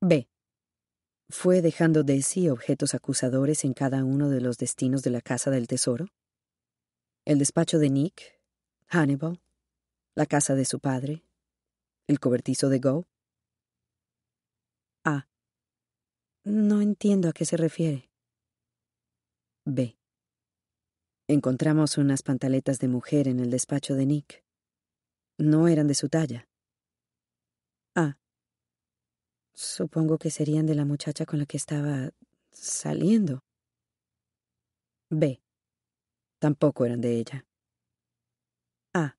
[0.00, 0.28] B.
[1.28, 5.50] ¿Fue dejando de sí objetos acusadores en cada uno de los destinos de la Casa
[5.50, 6.06] del Tesoro?
[7.24, 8.40] El despacho de Nick,
[8.88, 9.40] Hannibal,
[10.14, 11.24] la casa de su padre,
[12.06, 13.06] el cobertizo de Go.
[15.04, 15.28] A.
[16.44, 18.10] No entiendo a qué se refiere.
[19.64, 19.96] B.
[21.28, 24.44] Encontramos unas pantaletas de mujer en el despacho de Nick.
[25.38, 26.48] No eran de su talla.
[27.94, 28.18] A.
[29.54, 32.10] Supongo que serían de la muchacha con la que estaba
[32.50, 33.44] saliendo.
[35.08, 35.40] B.
[36.42, 37.46] Tampoco eran de ella.
[38.92, 39.16] Ah.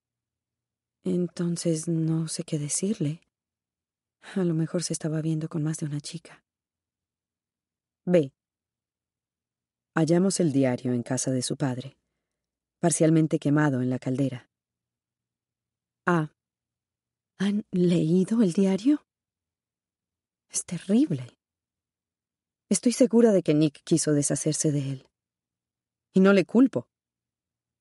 [1.06, 3.22] Entonces no sé qué decirle.
[4.36, 6.44] A lo mejor se estaba viendo con más de una chica.
[8.06, 8.34] B.
[9.96, 11.96] Hallamos el diario en casa de su padre,
[12.82, 14.50] parcialmente quemado en la caldera.
[16.06, 16.34] A.
[17.38, 19.08] ¿Han leído el diario?
[20.50, 21.38] Es terrible.
[22.70, 25.08] Estoy segura de que Nick quiso deshacerse de él.
[26.14, 26.90] Y no le culpo,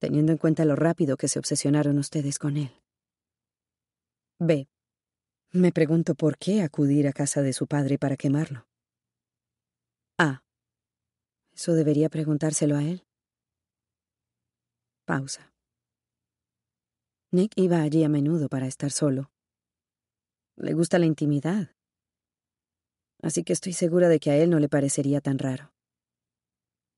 [0.03, 2.73] teniendo en cuenta lo rápido que se obsesionaron ustedes con él.
[4.41, 4.69] B.
[5.53, 8.67] Me pregunto por qué acudir a casa de su padre para quemarlo.
[10.19, 10.43] A.
[11.53, 13.07] Eso debería preguntárselo a él.
[15.05, 15.53] Pausa.
[17.31, 19.31] Nick iba allí a menudo para estar solo.
[20.57, 21.77] Le gusta la intimidad.
[23.23, 25.72] Así que estoy segura de que a él no le parecería tan raro.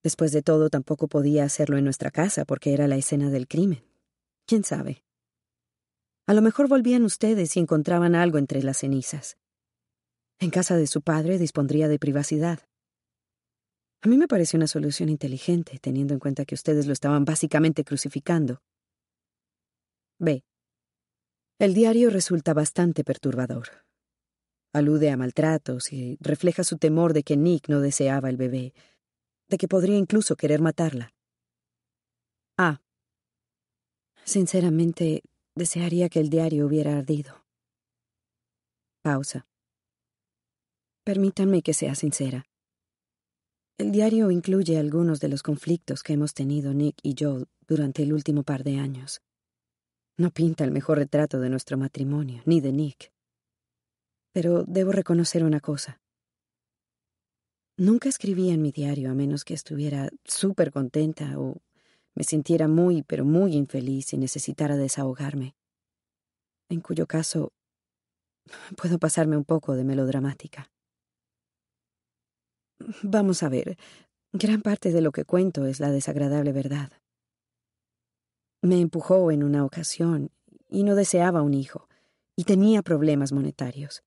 [0.05, 3.83] Después de todo, tampoco podía hacerlo en nuestra casa porque era la escena del crimen.
[4.47, 5.03] ¿Quién sabe?
[6.27, 9.39] A lo mejor volvían ustedes y encontraban algo entre las cenizas.
[10.39, 12.61] En casa de su padre dispondría de privacidad.
[14.03, 17.83] A mí me pareció una solución inteligente, teniendo en cuenta que ustedes lo estaban básicamente
[17.83, 18.61] crucificando.
[20.19, 20.45] B.
[21.59, 23.69] El diario resulta bastante perturbador.
[24.75, 28.75] Alude a maltratos y refleja su temor de que Nick no deseaba el bebé,
[29.49, 31.13] de que podría incluso querer matarla.
[32.57, 32.81] A.
[34.25, 35.23] Sinceramente,
[35.57, 37.45] Desearía que el diario hubiera ardido.
[39.03, 39.47] Pausa.
[41.05, 42.45] Permítanme que sea sincera.
[43.79, 48.13] El diario incluye algunos de los conflictos que hemos tenido Nick y yo durante el
[48.13, 49.23] último par de años.
[50.17, 53.13] No pinta el mejor retrato de nuestro matrimonio, ni de Nick.
[54.33, 56.01] Pero debo reconocer una cosa.
[57.77, 61.61] Nunca escribía en mi diario a menos que estuviera súper contenta o
[62.15, 65.57] me sintiera muy, pero muy infeliz y necesitara desahogarme,
[66.69, 67.53] en cuyo caso
[68.77, 70.71] puedo pasarme un poco de melodramática.
[73.03, 73.77] Vamos a ver,
[74.33, 76.93] gran parte de lo que cuento es la desagradable verdad.
[78.63, 80.31] Me empujó en una ocasión
[80.69, 81.89] y no deseaba un hijo,
[82.37, 84.05] y tenía problemas monetarios.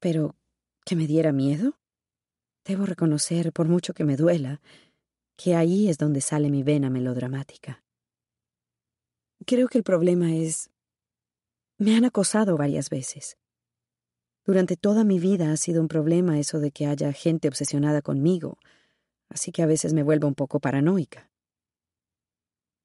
[0.00, 0.36] Pero,
[0.84, 1.78] ¿que me diera miedo?
[2.64, 4.60] Debo reconocer, por mucho que me duela,
[5.36, 7.84] que ahí es donde sale mi vena melodramática.
[9.46, 10.70] Creo que el problema es...
[11.76, 13.36] Me han acosado varias veces.
[14.46, 18.58] Durante toda mi vida ha sido un problema eso de que haya gente obsesionada conmigo,
[19.28, 21.30] así que a veces me vuelvo un poco paranoica.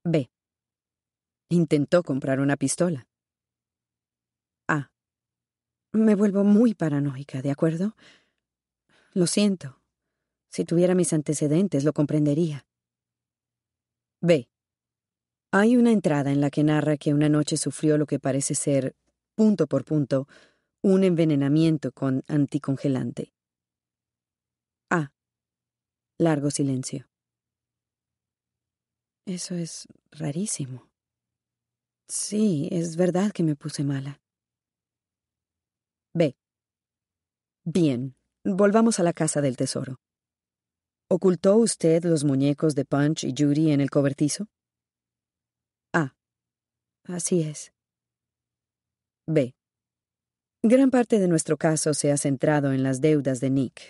[0.03, 0.29] B.
[1.49, 3.07] Intentó comprar una pistola.
[4.67, 4.91] A.
[5.91, 7.95] Me vuelvo muy paranoica, ¿de acuerdo?
[9.13, 9.81] Lo siento.
[10.49, 12.65] Si tuviera mis antecedentes, lo comprendería.
[14.21, 14.49] B.
[15.51, 18.95] Hay una entrada en la que narra que una noche sufrió lo que parece ser,
[19.35, 20.27] punto por punto,
[20.81, 23.33] un envenenamiento con anticongelante.
[24.91, 25.11] A.
[26.17, 27.09] Largo silencio.
[29.25, 30.89] Eso es rarísimo.
[32.07, 34.21] Sí, es verdad que me puse mala.
[36.13, 36.35] B.
[37.63, 39.99] Bien, volvamos a la casa del tesoro.
[41.09, 44.47] ¿Ocultó usted los muñecos de Punch y Judy en el cobertizo?
[45.93, 46.13] A.
[47.05, 47.73] Así es.
[49.27, 49.55] B.
[50.61, 53.81] Gran parte de nuestro caso se ha centrado en las deudas de Nick,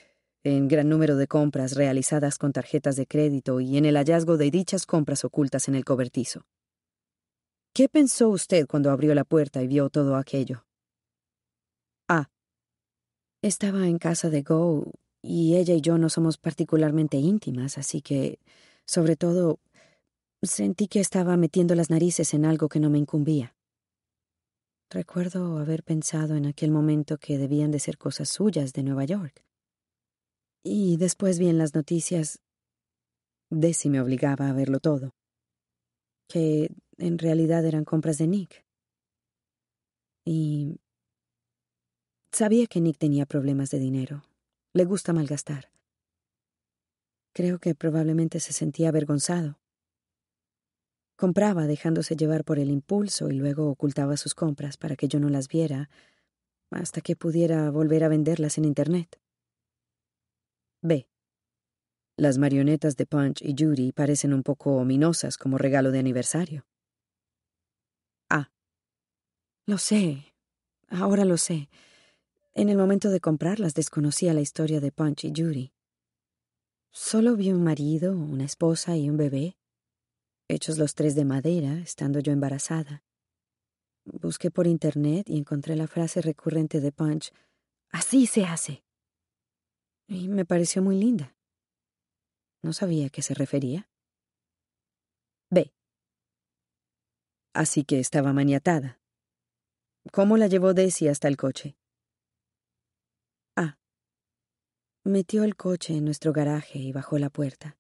[0.43, 4.51] en gran número de compras realizadas con tarjetas de crédito y en el hallazgo de
[4.51, 6.45] dichas compras ocultas en el cobertizo.
[7.73, 10.68] ¿Qué pensó usted cuando abrió la puerta y vio todo aquello?
[13.41, 18.39] Estaba en casa de Go y ella y yo no somos particularmente íntimas, así que,
[18.86, 19.60] sobre todo,
[20.41, 23.56] sentí que estaba metiendo las narices en algo que no me incumbía.
[24.89, 29.45] Recuerdo haber pensado en aquel momento que debían de ser cosas suyas de Nueva York.
[30.62, 32.39] Y después vi en las noticias,
[33.49, 35.15] Desi me obligaba a verlo todo,
[36.28, 38.65] que en realidad eran compras de Nick.
[40.25, 40.82] Y
[42.39, 44.23] sabía que Nick tenía problemas de dinero,
[44.71, 45.73] le gusta malgastar.
[47.34, 49.60] Creo que probablemente se sentía avergonzado.
[51.17, 55.27] Compraba dejándose llevar por el impulso y luego ocultaba sus compras para que yo no
[55.27, 55.90] las viera
[56.71, 59.19] hasta que pudiera volver a venderlas en Internet.
[60.81, 61.10] B.
[62.15, 66.65] Las marionetas de Punch y Judy parecen un poco ominosas como regalo de aniversario.
[68.29, 68.50] A.
[69.65, 70.33] Lo sé.
[70.87, 71.67] Ahora lo sé.
[72.54, 75.73] En el momento de comprarlas desconocía la historia de Punch y Judy.
[76.91, 79.58] Solo vi un marido, una esposa y un bebé,
[80.47, 83.04] hechos los tres de madera, estando yo embarazada.
[84.06, 87.31] Busqué por internet y encontré la frase recurrente de Punch,
[87.91, 88.83] Así se hace.
[90.08, 91.35] Y me pareció muy linda.
[92.62, 93.89] No sabía a qué se refería.
[95.50, 95.73] B.
[97.54, 99.00] Así que estaba maniatada.
[100.12, 101.77] ¿Cómo la llevó Desi hasta el coche?
[103.56, 103.77] Ah.
[105.10, 107.79] Metió el coche en nuestro garaje y bajó la puerta.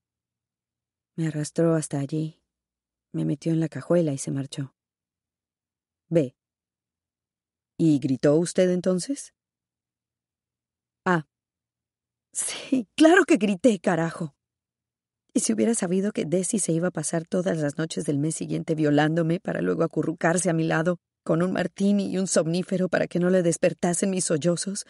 [1.15, 2.41] Me arrastró hasta allí,
[3.11, 4.73] me metió en la cajuela y se marchó.
[6.07, 6.35] B.
[7.77, 9.35] ¿Y gritó usted entonces?
[11.05, 11.27] Ah.
[12.33, 14.35] Sí, claro que grité, carajo.
[15.31, 18.33] Y si hubiera sabido que Desi se iba a pasar todas las noches del mes
[18.33, 23.05] siguiente violándome para luego acurrucarse a mi lado con un martini y un somnífero para
[23.05, 24.87] que no le despertasen mis sollozos,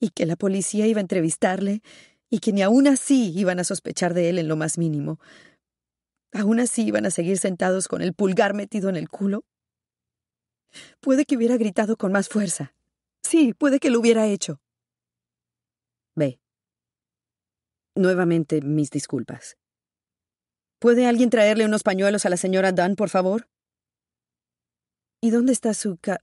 [0.00, 1.82] y que la policía iba a entrevistarle,
[2.28, 5.20] y que ni aún así iban a sospechar de él en lo más mínimo.
[6.32, 9.44] Aún así iban a seguir sentados con el pulgar metido en el culo.
[11.00, 12.74] Puede que hubiera gritado con más fuerza.
[13.22, 14.60] Sí, puede que lo hubiera hecho.
[16.14, 16.40] Ve.
[17.94, 19.56] Nuevamente mis disculpas.
[20.78, 23.48] ¿Puede alguien traerle unos pañuelos a la señora Dunn, por favor?
[25.22, 26.20] ¿Y dónde está su ca...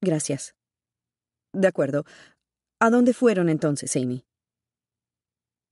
[0.00, 0.54] Gracias.
[1.52, 2.04] De acuerdo.
[2.80, 4.24] ¿A dónde fueron entonces, Amy?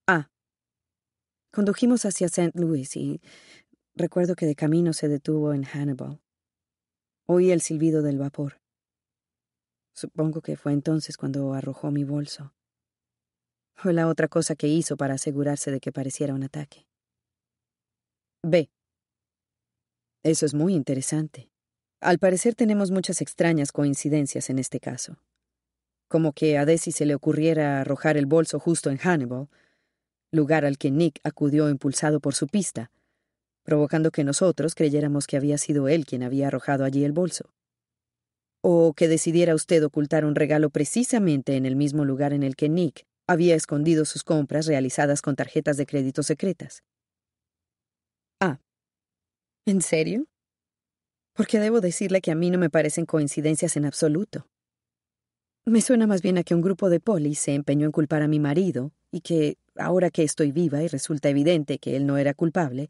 [0.06, 0.30] Ah.
[1.52, 2.52] Condujimos hacia St.
[2.54, 3.20] Louis y
[3.94, 6.20] recuerdo que de camino se detuvo en Hannibal.
[7.26, 8.60] Oí el silbido del vapor.
[9.94, 12.54] Supongo que fue entonces cuando arrojó mi bolso.
[13.74, 16.86] Fue la otra cosa que hizo para asegurarse de que pareciera un ataque.
[18.42, 18.70] B.
[20.22, 21.50] Eso es muy interesante.
[22.00, 25.18] Al parecer tenemos muchas extrañas coincidencias en este caso.
[26.10, 29.48] Como que a Desi se le ocurriera arrojar el bolso justo en Hannibal,
[30.32, 32.90] lugar al que Nick acudió impulsado por su pista,
[33.62, 37.54] provocando que nosotros creyéramos que había sido él quien había arrojado allí el bolso.
[38.60, 42.68] O que decidiera usted ocultar un regalo precisamente en el mismo lugar en el que
[42.68, 46.82] Nick había escondido sus compras realizadas con tarjetas de crédito secretas.
[48.40, 48.58] Ah.
[49.64, 50.26] ¿En serio?
[51.40, 54.46] porque debo decirle que a mí no me parecen coincidencias en absoluto.
[55.66, 58.28] Me suena más bien a que un grupo de polis se empeñó en culpar a
[58.28, 62.34] mi marido y que, ahora que estoy viva y resulta evidente que él no era
[62.34, 62.88] culpable,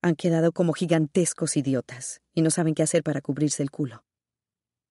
[0.00, 4.04] han quedado como gigantescos idiotas y no saben qué hacer para cubrirse el culo.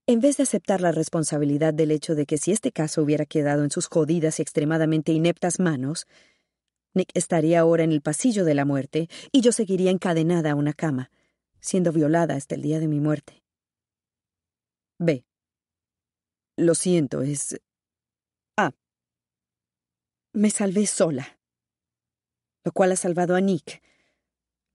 [0.05, 3.63] En vez de aceptar la responsabilidad del hecho de que si este caso hubiera quedado
[3.63, 6.07] en sus jodidas y extremadamente ineptas manos,
[6.93, 10.73] Nick estaría ahora en el pasillo de la muerte y yo seguiría encadenada a una
[10.73, 11.11] cama,
[11.59, 13.43] siendo violada hasta el día de mi muerte.
[14.97, 15.26] B.
[16.57, 17.61] Lo siento, es...
[18.57, 18.73] A.
[20.33, 21.39] Me salvé sola.
[22.65, 23.81] Lo cual ha salvado a Nick.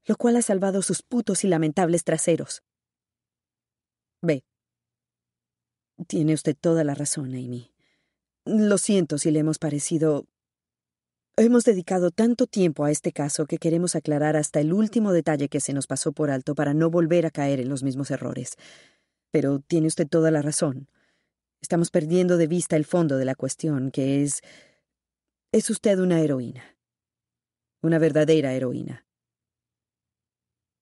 [0.06, 2.62] Lo cual ha salvado sus putos y lamentables traseros.
[4.22, 4.44] B.
[6.06, 7.72] Tiene usted toda la razón, Amy.
[8.44, 10.26] Lo siento si le hemos parecido
[11.36, 15.60] Hemos dedicado tanto tiempo a este caso que queremos aclarar hasta el último detalle que
[15.60, 18.56] se nos pasó por alto para no volver a caer en los mismos errores.
[19.30, 20.88] Pero tiene usted toda la razón.
[21.62, 24.42] Estamos perdiendo de vista el fondo de la cuestión, que es...
[25.52, 26.76] Es usted una heroína.
[27.80, 29.06] Una verdadera heroína.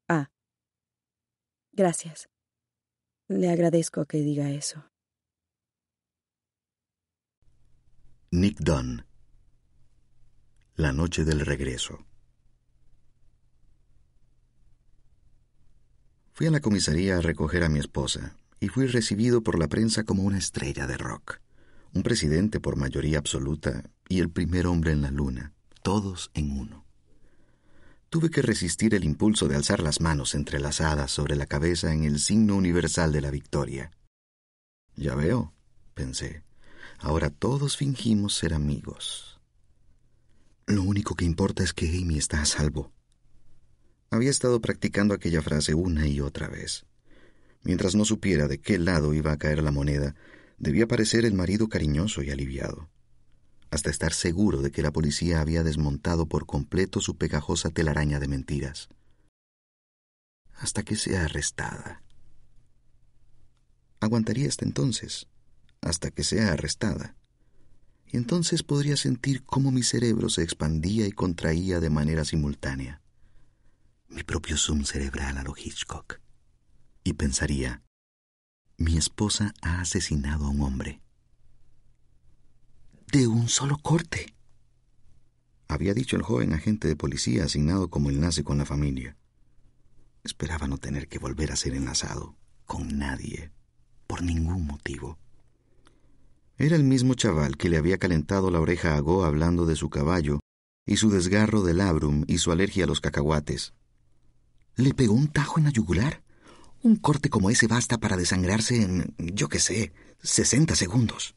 [0.08, 0.30] Ah.
[1.72, 2.28] Gracias.
[3.28, 4.84] Le agradezco que diga eso.
[8.32, 9.04] Nick Dunn
[10.80, 12.06] la noche del regreso.
[16.32, 20.04] Fui a la comisaría a recoger a mi esposa y fui recibido por la prensa
[20.04, 21.40] como una estrella de rock,
[21.94, 26.84] un presidente por mayoría absoluta y el primer hombre en la luna, todos en uno.
[28.10, 32.18] Tuve que resistir el impulso de alzar las manos entrelazadas sobre la cabeza en el
[32.18, 33.92] signo universal de la victoria.
[34.96, 35.54] Ya veo,
[35.94, 36.42] pensé,
[36.98, 39.40] ahora todos fingimos ser amigos.
[40.66, 42.92] Lo único que importa es que Amy está a salvo.
[44.10, 46.84] Había estado practicando aquella frase una y otra vez.
[47.62, 50.14] Mientras no supiera de qué lado iba a caer la moneda,
[50.58, 52.88] debía parecer el marido cariñoso y aliviado,
[53.70, 58.28] hasta estar seguro de que la policía había desmontado por completo su pegajosa telaraña de
[58.28, 58.88] mentiras.
[60.54, 62.02] Hasta que sea arrestada.
[64.00, 65.26] Aguantaría hasta entonces,
[65.82, 67.16] hasta que sea arrestada
[68.12, 73.00] y entonces podría sentir cómo mi cerebro se expandía y contraía de manera simultánea.
[74.08, 76.20] Mi propio zoom cerebral a lo Hitchcock.
[77.10, 77.82] Y pensaría,
[78.78, 81.00] mi esposa ha asesinado a un hombre.
[83.10, 84.36] De un solo corte.
[85.66, 89.16] Había dicho el joven agente de policía asignado como enlace con la familia.
[90.22, 93.50] Esperaba no tener que volver a ser enlazado con nadie,
[94.06, 95.18] por ningún motivo.
[96.58, 99.90] Era el mismo chaval que le había calentado la oreja a Go hablando de su
[99.90, 100.38] caballo
[100.86, 103.74] y su desgarro del labrum y su alergia a los cacahuates.
[104.76, 106.22] ¿Le pegó un tajo en la yugular?
[106.82, 111.34] Un corte como ese basta para desangrarse en, yo qué sé, 60 segundos.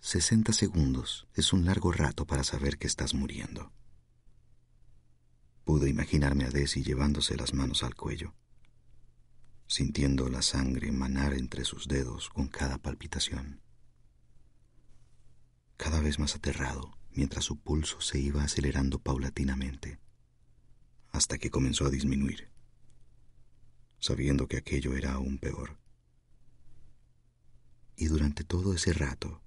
[0.00, 3.70] 60 segundos es un largo rato para saber que estás muriendo.
[5.64, 8.34] Pude imaginarme a Desi llevándose las manos al cuello,
[9.66, 13.60] sintiendo la sangre manar entre sus dedos con cada palpitación.
[15.76, 20.00] Cada vez más aterrado, mientras su pulso se iba acelerando paulatinamente,
[21.10, 22.50] hasta que comenzó a disminuir,
[24.00, 25.76] sabiendo que aquello era aún peor.
[27.96, 29.40] Y durante todo ese rato,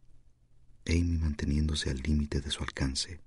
[0.85, 3.21] Amy manteniéndose al límite de su alcance,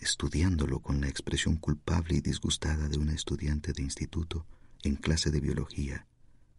[0.00, 4.46] estudiándolo con la expresión culpable y disgustada de una estudiante de instituto
[4.82, 6.06] en clase de biología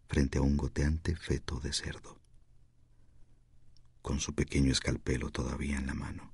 [0.08, 2.18] frente a un goteante feto de cerdo,
[4.00, 6.33] con su pequeño escalpelo todavía en la mano.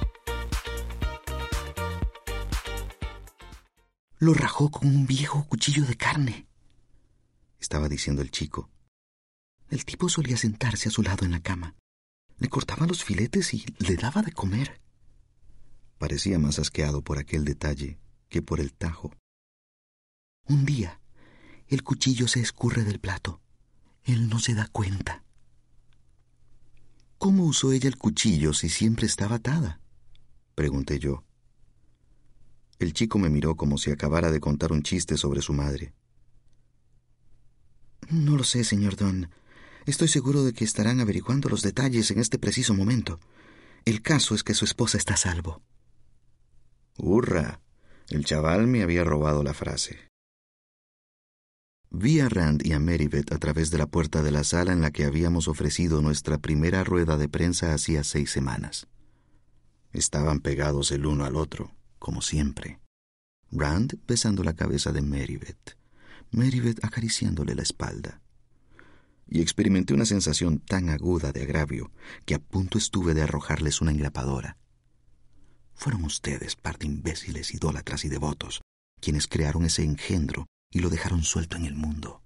[4.21, 6.45] Lo rajó con un viejo cuchillo de carne,
[7.59, 8.69] estaba diciendo el chico.
[9.71, 11.73] El tipo solía sentarse a su lado en la cama.
[12.37, 14.79] Le cortaba los filetes y le daba de comer.
[15.97, 17.97] Parecía más asqueado por aquel detalle
[18.29, 19.11] que por el tajo.
[20.45, 21.01] Un día,
[21.67, 23.41] el cuchillo se escurre del plato.
[24.03, 25.23] Él no se da cuenta.
[27.17, 29.79] ¿Cómo usó ella el cuchillo si siempre estaba atada?
[30.53, 31.23] pregunté yo.
[32.81, 35.93] El chico me miró como si acabara de contar un chiste sobre su madre.
[38.09, 39.29] No lo sé, señor Don.
[39.85, 43.19] Estoy seguro de que estarán averiguando los detalles en este preciso momento.
[43.85, 45.61] El caso es que su esposa está a salvo.
[46.97, 47.61] ¡Hurra!
[48.09, 49.99] El chaval me había robado la frase.
[51.91, 54.81] Vi a Rand y a Meribeth a través de la puerta de la sala en
[54.81, 58.87] la que habíamos ofrecido nuestra primera rueda de prensa hacía seis semanas.
[59.93, 62.79] Estaban pegados el uno al otro como siempre.
[63.51, 65.77] Rand besando la cabeza de Meribeth,
[66.31, 68.21] Meribeth acariciándole la espalda.
[69.27, 71.91] Y experimenté una sensación tan aguda de agravio
[72.25, 74.57] que a punto estuve de arrojarles una engrapadora.
[75.75, 78.61] Fueron ustedes, par de imbéciles, idólatras y devotos,
[78.99, 82.23] quienes crearon ese engendro y lo dejaron suelto en el mundo.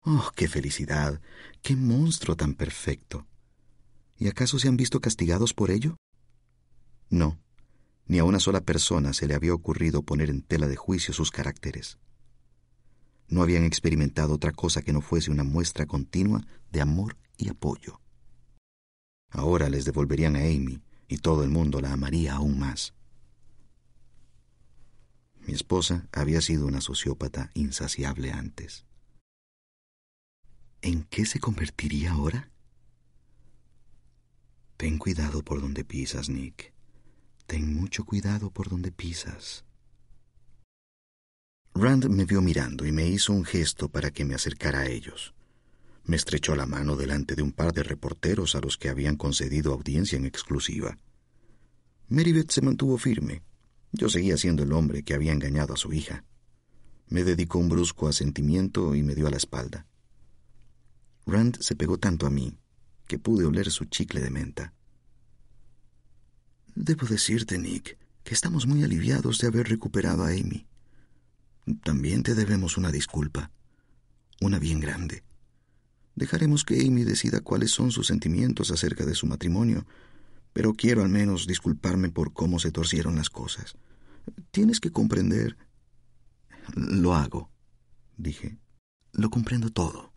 [0.00, 1.20] ¡Oh, qué felicidad!
[1.62, 3.28] ¡Qué monstruo tan perfecto!
[4.16, 5.96] ¿Y acaso se han visto castigados por ello?
[7.10, 7.38] No,
[8.12, 11.30] ni a una sola persona se le había ocurrido poner en tela de juicio sus
[11.30, 11.98] caracteres.
[13.28, 18.02] No habían experimentado otra cosa que no fuese una muestra continua de amor y apoyo.
[19.30, 22.92] Ahora les devolverían a Amy y todo el mundo la amaría aún más.
[25.46, 28.84] Mi esposa había sido una sociópata insaciable antes.
[30.82, 32.50] ¿En qué se convertiría ahora?
[34.76, 36.71] Ten cuidado por donde pisas, Nick.
[37.52, 39.66] Ten mucho cuidado por donde pisas.
[41.74, 45.34] Rand me vio mirando y me hizo un gesto para que me acercara a ellos.
[46.06, 49.74] Me estrechó la mano delante de un par de reporteros a los que habían concedido
[49.74, 50.96] audiencia en exclusiva.
[52.08, 53.42] Meribeth se mantuvo firme.
[53.92, 56.24] Yo seguía siendo el hombre que había engañado a su hija.
[57.08, 59.86] Me dedicó un brusco asentimiento y me dio a la espalda.
[61.26, 62.56] Rand se pegó tanto a mí
[63.06, 64.72] que pude oler su chicle de menta.
[66.74, 70.66] Debo decirte, Nick, que estamos muy aliviados de haber recuperado a Amy.
[71.84, 73.50] También te debemos una disculpa,
[74.40, 75.22] una bien grande.
[76.14, 79.86] Dejaremos que Amy decida cuáles son sus sentimientos acerca de su matrimonio,
[80.52, 83.76] pero quiero al menos disculparme por cómo se torcieron las cosas.
[84.50, 85.56] Tienes que comprender.
[86.74, 87.50] Lo hago,
[88.16, 88.58] dije.
[89.12, 90.12] Lo comprendo todo.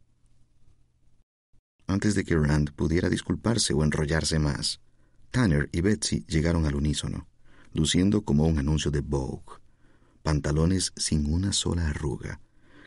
[1.88, 4.82] Antes de que Rand pudiera disculparse o enrollarse más,
[5.32, 7.28] Tanner y Betsy llegaron al unísono,
[7.74, 9.60] luciendo como un anuncio de Vogue.
[10.24, 12.40] Pantalones sin una sola arruga,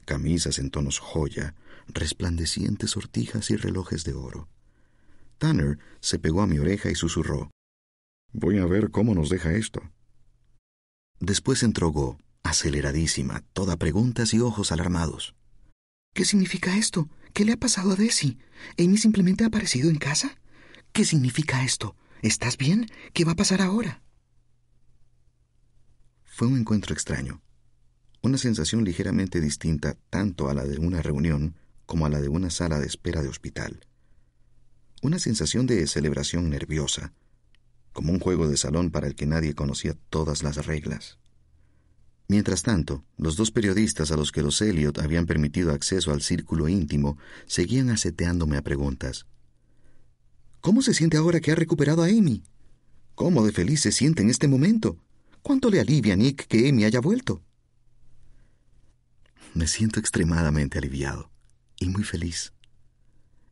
[0.05, 1.55] camisas en tonos joya,
[1.89, 4.49] resplandecientes sortijas y relojes de oro.
[5.39, 7.51] Tanner se pegó a mi oreja y susurró.
[8.33, 9.83] Voy a ver cómo nos deja esto.
[11.21, 15.35] Después entró Go, aceleradísima, toda preguntas y ojos alarmados.
[16.15, 17.09] ¿Qué significa esto?
[17.33, 18.39] ¿Qué le ha pasado a Desi?
[18.79, 20.39] ¿Amy simplemente ha aparecido en casa?
[20.93, 21.95] ¿Qué significa esto?
[22.23, 22.87] ¿Estás bien?
[23.13, 24.03] ¿Qué va a pasar ahora?
[26.25, 27.41] Fue un encuentro extraño.
[28.23, 31.55] Una sensación ligeramente distinta tanto a la de una reunión
[31.87, 33.87] como a la de una sala de espera de hospital.
[35.01, 37.13] Una sensación de celebración nerviosa,
[37.93, 41.19] como un juego de salón para el que nadie conocía todas las reglas.
[42.27, 46.69] Mientras tanto, los dos periodistas a los que los Elliot habían permitido acceso al círculo
[46.69, 47.17] íntimo
[47.47, 49.27] seguían aseteándome a preguntas.
[50.61, 52.43] ¿Cómo se siente ahora que ha recuperado a Amy?
[53.15, 54.99] ¿Cómo de feliz se siente en este momento?
[55.43, 57.43] ¿Cuánto le alivia a Nick que Amy haya vuelto?
[59.55, 61.31] Me siento extremadamente aliviado
[61.79, 62.53] y muy feliz.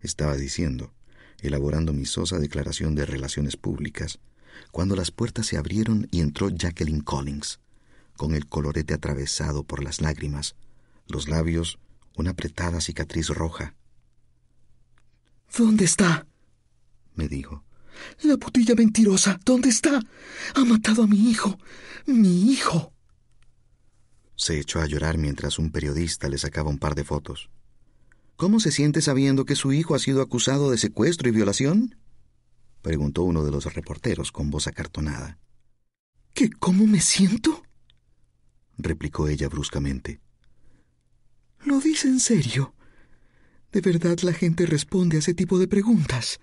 [0.00, 0.92] Estaba diciendo,
[1.40, 4.18] elaborando mi sosa declaración de relaciones públicas,
[4.70, 7.61] cuando las puertas se abrieron y entró Jacqueline Collins
[8.16, 10.57] con el colorete atravesado por las lágrimas,
[11.07, 11.78] los labios
[12.16, 13.74] una apretada cicatriz roja.
[15.57, 16.26] ¿Dónde está?
[17.16, 17.64] Me dijo.
[18.22, 20.00] La putilla mentirosa, ¿dónde está?
[20.54, 21.58] Ha matado a mi hijo.
[22.06, 22.92] Mi hijo.
[24.36, 27.50] Se echó a llorar mientras un periodista le sacaba un par de fotos.
[28.36, 31.96] ¿Cómo se siente sabiendo que su hijo ha sido acusado de secuestro y violación?
[32.82, 35.38] preguntó uno de los reporteros con voz acartonada.
[36.34, 37.62] ¿Qué cómo me siento?
[38.76, 40.20] replicó ella bruscamente.
[41.64, 42.74] ¿Lo dice en serio?
[43.72, 46.38] ¿De verdad la gente responde a ese tipo de preguntas?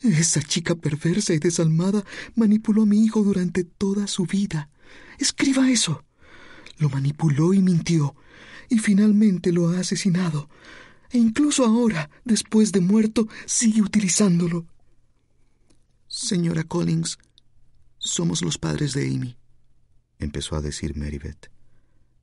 [0.00, 4.70] Esa chica perversa y desalmada manipuló a mi hijo durante toda su vida.
[5.18, 6.04] Escriba eso.
[6.78, 8.14] Lo manipuló y mintió,
[8.68, 10.48] y finalmente lo ha asesinado.
[11.10, 14.66] E incluso ahora, después de muerto, sigue utilizándolo.
[16.06, 17.18] Señora Collins,
[17.98, 19.38] somos los padres de Amy
[20.18, 21.50] empezó a decir Meribeth.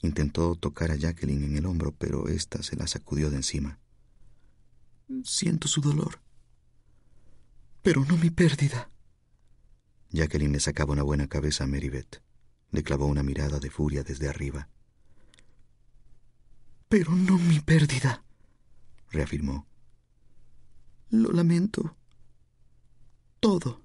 [0.02, 3.80] Intentó tocar a Jacqueline en el hombro, pero ésta se la sacudió de encima.
[5.24, 6.20] Siento su dolor,
[7.86, 8.90] pero no mi pérdida.
[10.10, 12.24] Jacqueline le sacaba una buena cabeza a Meribeth.
[12.72, 14.70] Le clavó una mirada de furia desde arriba.
[16.90, 18.24] Pero no mi pérdida,
[19.12, 19.68] reafirmó.
[21.12, 21.96] Lo lamento.
[23.40, 23.84] Todo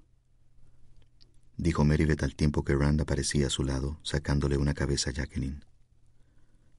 [1.57, 5.63] dijo Meribeth al tiempo que Rand aparecía a su lado, sacándole una cabeza a Jacqueline.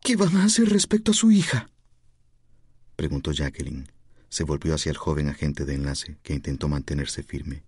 [0.00, 1.70] ¿Qué van a hacer respecto a su hija?
[2.96, 3.86] preguntó Jacqueline.
[4.32, 7.64] Se volvió hacia el joven agente de enlace, que intentó mantenerse firme.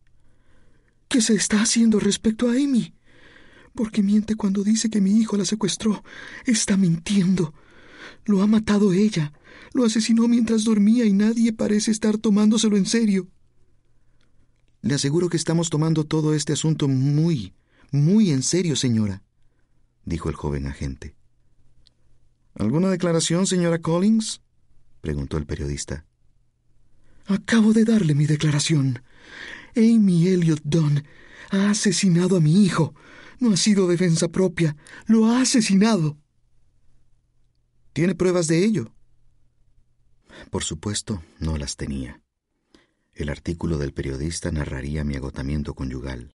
[1.09, 2.95] ¿Qué se está haciendo respecto a Amy?
[3.75, 6.03] Porque miente cuando dice que mi hijo la secuestró.
[6.47, 7.53] Está mintiendo.
[8.25, 9.35] Lo ha matado ella.
[9.75, 13.29] Lo asesinó mientras dormía y nadie parece estar tomándoselo en serio.
[14.81, 17.53] Le aseguro que estamos tomando todo este asunto muy,
[17.91, 19.23] muy en serio, señora,
[20.07, 21.15] dijo el joven agente.
[22.55, 24.41] ¿Alguna declaración, señora Collins?
[25.03, 26.07] preguntó el periodista.
[27.27, 29.03] Acabo de darle mi declaración.
[29.77, 31.05] Amy Elliot Dunn
[31.51, 32.95] ha asesinado a mi hijo.
[33.41, 34.77] No ha sido defensa propia.
[35.07, 36.19] Lo ha asesinado.
[37.93, 38.95] ¿Tiene pruebas de ello?
[40.51, 42.21] Por supuesto, no las tenía.
[43.13, 46.35] El artículo del periodista narraría mi agotamiento conyugal.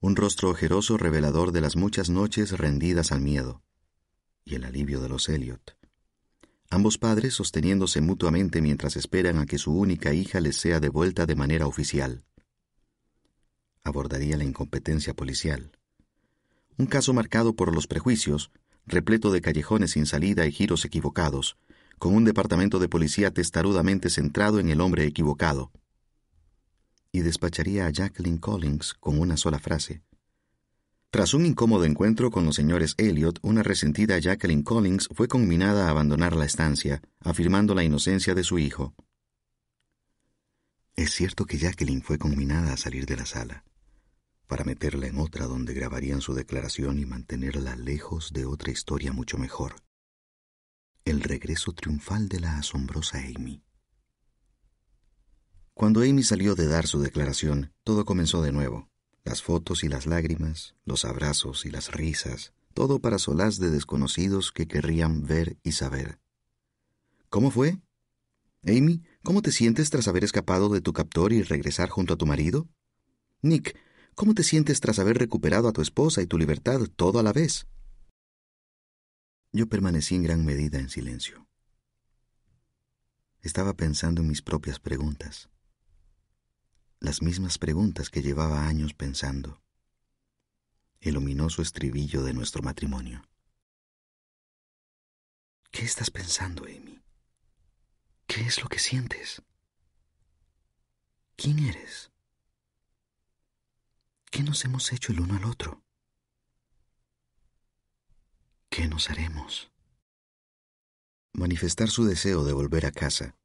[0.00, 3.62] Un rostro ojeroso revelador de las muchas noches rendidas al miedo
[4.44, 5.76] y el alivio de los Elliot.
[6.72, 11.34] Ambos padres sosteniéndose mutuamente mientras esperan a que su única hija les sea devuelta de
[11.34, 12.22] manera oficial.
[13.82, 15.72] Abordaría la incompetencia policial.
[16.78, 18.52] Un caso marcado por los prejuicios,
[18.86, 21.56] repleto de callejones sin salida y giros equivocados,
[21.98, 25.72] con un departamento de policía testarudamente centrado en el hombre equivocado.
[27.10, 30.02] Y despacharía a Jacqueline Collins con una sola frase.
[31.10, 35.90] Tras un incómodo encuentro con los señores Elliot, una resentida Jacqueline Collins fue conminada a
[35.90, 38.94] abandonar la estancia, afirmando la inocencia de su hijo.
[40.94, 43.64] Es cierto que Jacqueline fue conminada a salir de la sala,
[44.46, 49.36] para meterla en otra donde grabarían su declaración y mantenerla lejos de otra historia mucho
[49.38, 49.74] mejor
[51.04, 53.62] el regreso triunfal de la asombrosa Amy.
[55.74, 58.89] Cuando Amy salió de dar su declaración, todo comenzó de nuevo.
[59.24, 64.52] Las fotos y las lágrimas, los abrazos y las risas, todo para solaz de desconocidos
[64.52, 66.18] que querrían ver y saber.
[67.28, 67.78] ¿Cómo fue?
[68.66, 72.26] Amy, ¿cómo te sientes tras haber escapado de tu captor y regresar junto a tu
[72.26, 72.68] marido?
[73.42, 73.76] Nick,
[74.14, 77.32] ¿cómo te sientes tras haber recuperado a tu esposa y tu libertad todo a la
[77.32, 77.66] vez?
[79.52, 81.46] Yo permanecí en gran medida en silencio.
[83.42, 85.48] Estaba pensando en mis propias preguntas,
[87.00, 89.62] las mismas preguntas que llevaba años pensando,
[91.00, 93.26] el ominoso estribillo de nuestro matrimonio.
[95.70, 97.00] ¿Qué estás pensando, Amy?
[98.26, 99.42] ¿Qué es lo que sientes?
[101.36, 102.10] ¿Quién eres?
[104.30, 105.82] ¿Qué nos hemos hecho el uno al otro?
[108.68, 109.72] ¿Qué nos haremos?
[111.32, 113.38] Manifestar su deseo de volver a casa,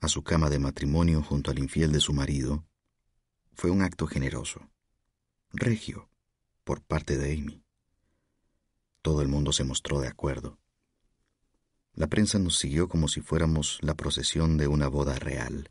[0.00, 2.66] a su cama de matrimonio junto al infiel de su marido,
[3.54, 4.70] fue un acto generoso,
[5.52, 6.08] regio,
[6.64, 7.64] por parte de Amy.
[9.02, 10.58] Todo el mundo se mostró de acuerdo.
[11.94, 15.70] La prensa nos siguió como si fuéramos la procesión de una boda real,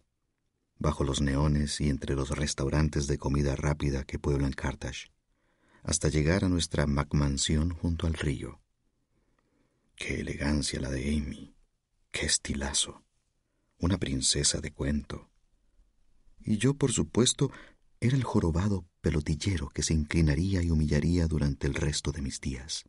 [0.77, 5.11] bajo los neones y entre los restaurantes de comida rápida que pueblan Carthage,
[5.83, 8.61] hasta llegar a nuestra McMansión junto al río.
[9.95, 11.55] Qué elegancia la de Amy,
[12.11, 13.03] qué estilazo,
[13.79, 15.30] una princesa de cuento.
[16.43, 17.51] Y yo, por supuesto,
[17.99, 22.85] era el jorobado pelotillero que se inclinaría y humillaría durante el resto de mis días.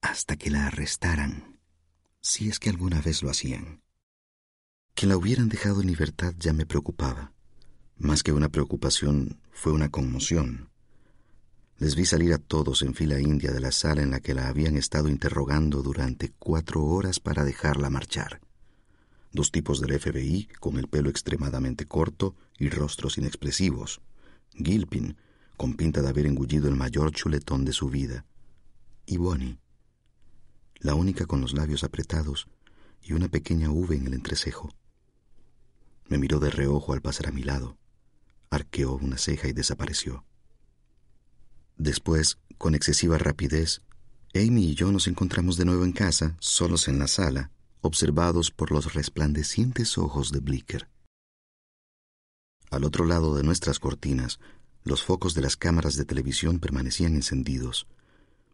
[0.00, 1.56] Hasta que la arrestaran
[2.26, 3.82] si es que alguna vez lo hacían.
[4.94, 7.32] Que la hubieran dejado en libertad ya me preocupaba.
[7.98, 10.70] Más que una preocupación, fue una conmoción.
[11.78, 14.48] Les vi salir a todos en fila india de la sala en la que la
[14.48, 18.40] habían estado interrogando durante cuatro horas para dejarla marchar.
[19.36, 24.00] Dos tipos del FBI con el pelo extremadamente corto y rostros inexpresivos.
[24.54, 25.18] Gilpin,
[25.58, 28.24] con pinta de haber engullido el mayor chuletón de su vida.
[29.04, 29.58] Y Bonnie,
[30.76, 32.48] la única con los labios apretados
[33.02, 34.72] y una pequeña V en el entrecejo.
[36.06, 37.76] Me miró de reojo al pasar a mi lado,
[38.48, 40.24] arqueó una ceja y desapareció.
[41.76, 43.82] Después, con excesiva rapidez,
[44.34, 47.50] Amy y yo nos encontramos de nuevo en casa, solos en la sala,
[47.86, 50.88] observados por los resplandecientes ojos de Blicker.
[52.70, 54.40] Al otro lado de nuestras cortinas,
[54.84, 57.86] los focos de las cámaras de televisión permanecían encendidos,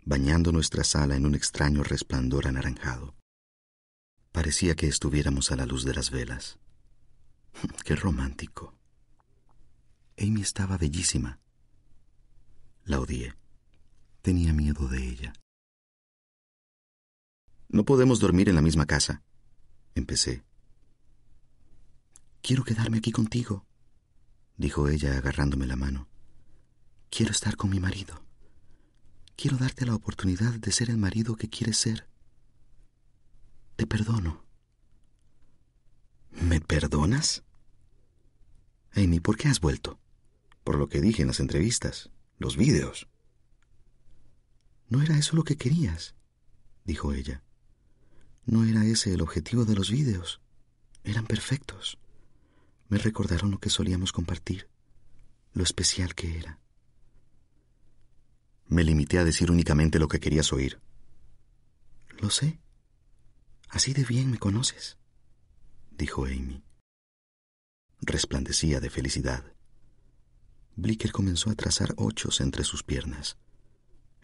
[0.05, 3.15] bañando nuestra sala en un extraño resplandor anaranjado.
[4.33, 6.59] Parecía que estuviéramos a la luz de las velas.
[7.85, 8.75] Qué romántico.
[10.19, 11.41] Amy estaba bellísima.
[12.85, 13.35] La odié.
[14.23, 15.33] Tenía miedo de ella.
[17.73, 19.23] No podemos dormir en la misma casa,
[19.95, 20.45] empecé.
[22.43, 23.65] Quiero quedarme aquí contigo,
[24.59, 26.07] dijo ella agarrándome la mano.
[27.09, 28.23] Quiero estar con mi marido.
[29.37, 32.07] Quiero darte la oportunidad de ser el marido que quieres ser.
[33.77, 34.45] Te perdono.
[36.31, 37.43] ¿Me perdonas?
[38.95, 39.99] Amy, ¿por qué has vuelto?
[40.63, 43.09] Por lo que dije en las entrevistas, los vídeos.
[44.91, 46.15] No era eso lo que querías,
[46.85, 47.43] dijo ella.
[48.45, 50.41] No era ese el objetivo de los vídeos.
[51.05, 51.99] Eran perfectos.
[52.89, 54.69] Me recordaron lo que solíamos compartir,
[55.55, 56.59] lo especial que era.
[58.67, 60.81] Me limité a decir únicamente lo que querías oír.
[62.19, 62.61] Lo sé.
[63.69, 64.99] Así de bien me conoces,
[65.91, 66.63] dijo Amy.
[68.01, 69.45] Resplandecía de felicidad.
[70.77, 73.39] Blicker comenzó a trazar ochos entre sus piernas.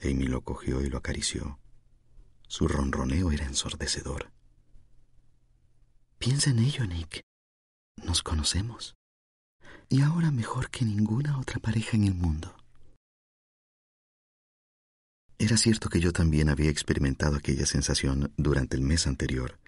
[0.02, 1.58] Amy lo cogió y lo acarició.
[2.48, 4.32] Su ronroneo era ensordecedor.
[6.18, 7.20] Piensa en ello, Nick.
[8.02, 8.96] Nos conocemos.
[9.90, 12.56] Y ahora mejor que ninguna otra pareja en el mundo.
[15.38, 19.58] Era cierto que yo también había experimentado aquella sensación durante el mes anterior,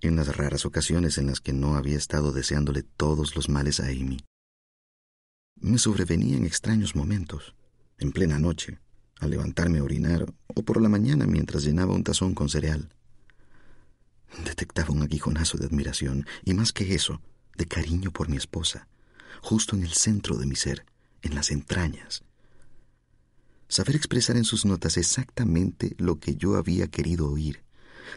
[0.00, 3.86] en las raras ocasiones en las que no había estado deseándole todos los males a
[3.86, 4.24] Amy.
[5.56, 7.54] Me sobrevenían extraños momentos,
[7.98, 8.80] en plena noche,
[9.20, 12.88] al levantarme a orinar o por la mañana mientras llenaba un tazón con cereal.
[14.44, 17.20] Detectaba un aguijonazo de admiración y más que eso,
[17.56, 18.88] de cariño por mi esposa,
[19.42, 20.84] justo en el centro de mi ser,
[21.22, 22.24] en las entrañas,
[23.68, 27.62] saber expresar en sus notas exactamente lo que yo había querido oír,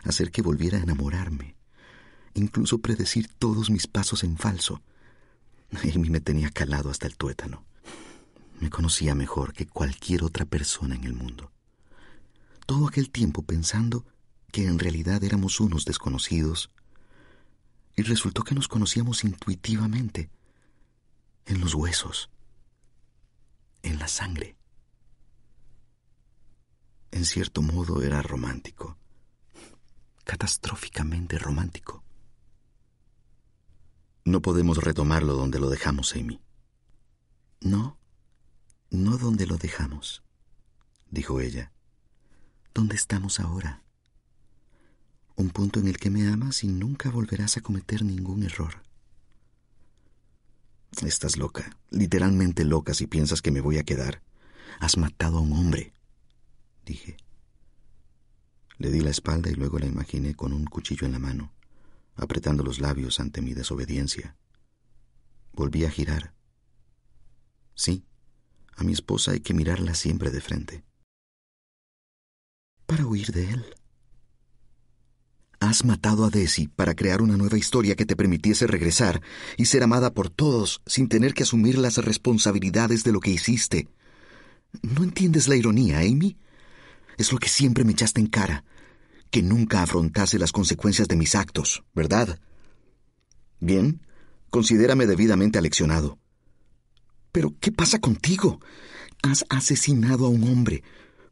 [0.03, 1.55] hacer que volviera a enamorarme,
[2.33, 4.81] incluso predecir todos mis pasos en falso.
[5.71, 7.65] Amy me tenía calado hasta el tuétano.
[8.63, 11.51] Me conocía mejor que cualquier otra persona en el mundo.
[12.65, 14.05] Todo aquel tiempo pensando
[14.53, 16.71] que en realidad éramos unos desconocidos,
[17.95, 20.29] y resultó que nos conocíamos intuitivamente,
[21.45, 22.29] en los huesos,
[23.81, 24.55] en la sangre
[27.13, 28.97] en cierto modo era romántico,
[30.23, 32.03] catastróficamente romántico.
[34.25, 36.41] No podemos retomarlo donde lo dejamos, Amy.
[37.61, 37.99] No,
[38.93, 40.23] no donde lo dejamos,
[41.09, 41.71] dijo ella.
[42.75, 43.83] ¿Dónde estamos ahora?
[45.35, 48.83] Un punto en el que me amas y nunca volverás a cometer ningún error.
[51.01, 54.21] Estás loca, literalmente loca si piensas que me voy a quedar.
[54.79, 55.91] Has matado a un hombre,
[56.85, 57.17] dije.
[58.77, 61.51] Le di la espalda y luego la imaginé con un cuchillo en la mano,
[62.15, 64.35] apretando los labios ante mi desobediencia.
[65.51, 66.35] Volví a girar.
[67.73, 68.05] Sí,
[68.75, 70.83] a mi esposa hay que mirarla siempre de frente.
[72.85, 73.65] Para huir de él.
[75.59, 79.21] Has matado a Desi para crear una nueva historia que te permitiese regresar
[79.55, 83.87] y ser amada por todos sin tener que asumir las responsabilidades de lo que hiciste.
[84.81, 86.37] ¿No entiendes la ironía, Amy?
[87.17, 88.65] Es lo que siempre me echaste en cara,
[89.31, 92.39] que nunca afrontase las consecuencias de mis actos, ¿verdad?
[93.59, 94.01] Bien,
[94.49, 96.19] considérame debidamente aleccionado.
[97.33, 98.61] Pero, ¿qué pasa contigo?
[99.21, 100.83] Has asesinado a un hombre,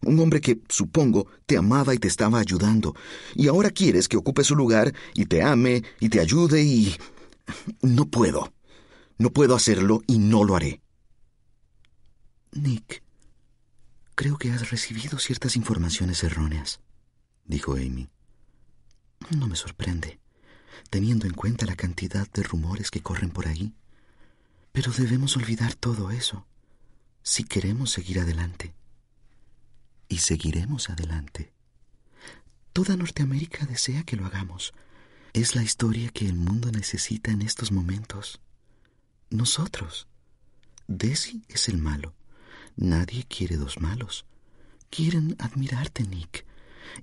[0.02, 2.94] un hombre que, supongo, te amaba y te estaba ayudando,
[3.36, 6.94] y ahora quieres que ocupe su lugar y te ame y te ayude y...
[7.82, 8.52] No puedo.
[9.18, 10.82] No puedo hacerlo y no lo haré.
[12.52, 13.02] Nick,
[14.16, 16.82] creo que has recibido ciertas informaciones erróneas
[17.52, 18.10] dijo Amy.
[19.30, 20.20] No me sorprende,
[20.90, 23.76] teniendo en cuenta la cantidad de rumores que corren por ahí.
[24.72, 26.46] Pero debemos olvidar todo eso
[27.24, 28.74] si queremos seguir adelante.
[30.08, 31.54] Y seguiremos adelante.
[32.74, 34.74] Toda Norteamérica desea que lo hagamos.
[35.34, 38.42] Es la historia que el mundo necesita en estos momentos.
[39.30, 40.08] Nosotros.
[40.88, 42.14] Desi es el malo.
[42.76, 44.26] Nadie quiere dos malos.
[44.90, 46.46] Quieren admirarte, Nick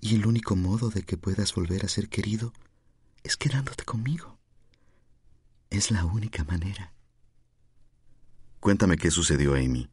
[0.01, 2.53] y el único modo de que puedas volver a ser querido
[3.23, 4.39] es quedándote conmigo.
[5.71, 6.93] Es la única manera.
[8.61, 9.89] Cuéntame qué sucedió, Amy.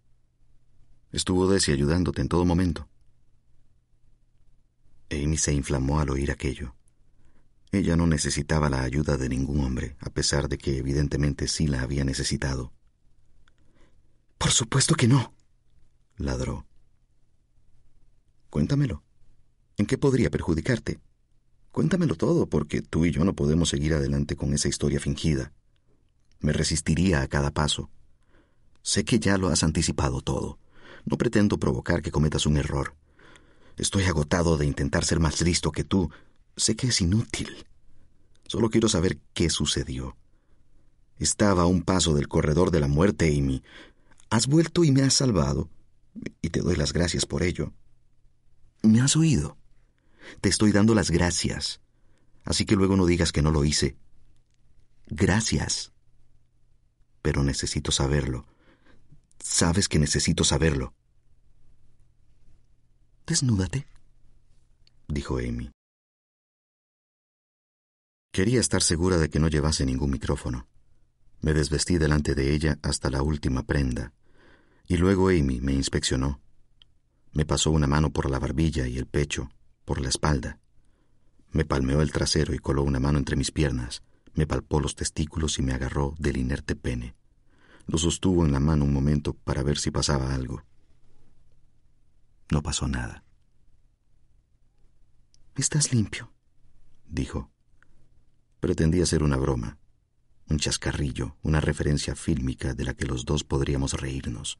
[1.11, 2.89] Estuvo Desi ayudándote en todo momento.
[5.11, 6.75] Amy se inflamó al oír aquello.
[7.71, 11.81] Ella no necesitaba la ayuda de ningún hombre, a pesar de que evidentemente sí la
[11.81, 12.73] había necesitado.
[14.37, 15.33] Por supuesto que no,
[16.17, 16.65] ladró.
[18.49, 19.03] Cuéntamelo.
[19.77, 20.99] ¿En qué podría perjudicarte?
[21.71, 25.51] Cuéntamelo todo, porque tú y yo no podemos seguir adelante con esa historia fingida.
[26.39, 27.89] Me resistiría a cada paso.
[28.85, 30.59] Sé que ya lo has anticipado todo.
[31.05, 32.93] No pretendo provocar que cometas un error.
[33.77, 36.11] Estoy agotado de intentar ser más listo que tú.
[36.55, 37.65] Sé que es inútil.
[38.47, 40.15] Solo quiero saber qué sucedió.
[41.17, 43.63] Estaba a un paso del corredor de la muerte, Amy.
[44.29, 45.67] Has vuelto y me has salvado,
[46.43, 47.73] y te doy las gracias por ello.
[48.83, 49.57] ¿Me has oído?
[50.41, 51.81] Te estoy dando las gracias.
[52.43, 53.97] Así que luego no digas que no lo hice.
[55.07, 55.91] Gracias.
[57.23, 58.45] Pero necesito saberlo.
[59.39, 60.93] Sabes que necesito saberlo.
[63.25, 63.87] Desnúdate,
[65.07, 65.71] dijo Amy.
[68.31, 70.67] Quería estar segura de que no llevase ningún micrófono.
[71.41, 74.13] Me desvestí delante de ella hasta la última prenda,
[74.87, 76.41] y luego Amy me inspeccionó.
[77.31, 79.49] Me pasó una mano por la barbilla y el pecho,
[79.85, 80.59] por la espalda.
[81.51, 85.57] Me palmeó el trasero y coló una mano entre mis piernas, me palpó los testículos
[85.57, 87.15] y me agarró del inerte pene.
[87.87, 90.63] Lo sostuvo en la mano un momento para ver si pasaba algo.
[92.51, 93.23] No pasó nada.
[95.55, 96.31] Estás limpio,
[97.05, 97.51] dijo.
[98.59, 99.77] Pretendía ser una broma,
[100.49, 104.59] un chascarrillo, una referencia fílmica de la que los dos podríamos reírnos.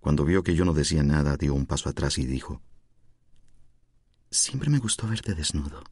[0.00, 2.62] Cuando vio que yo no decía nada, dio un paso atrás y dijo,
[4.30, 5.84] Siempre me gustó verte desnudo.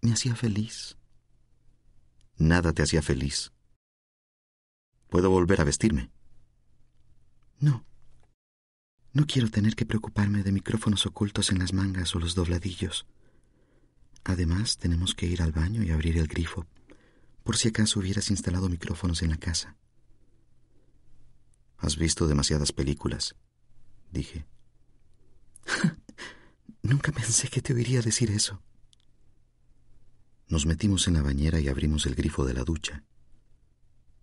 [0.00, 0.96] Me hacía feliz.
[2.36, 3.52] Nada te hacía feliz.
[5.12, 6.10] ¿Puedo volver a vestirme?
[7.60, 7.84] No.
[9.12, 13.04] No quiero tener que preocuparme de micrófonos ocultos en las mangas o los dobladillos.
[14.24, 16.66] Además, tenemos que ir al baño y abrir el grifo,
[17.44, 19.76] por si acaso hubieras instalado micrófonos en la casa.
[21.76, 23.34] Has visto demasiadas películas,
[24.12, 24.46] dije.
[26.82, 28.62] Nunca pensé que te oiría decir eso.
[30.48, 33.04] Nos metimos en la bañera y abrimos el grifo de la ducha.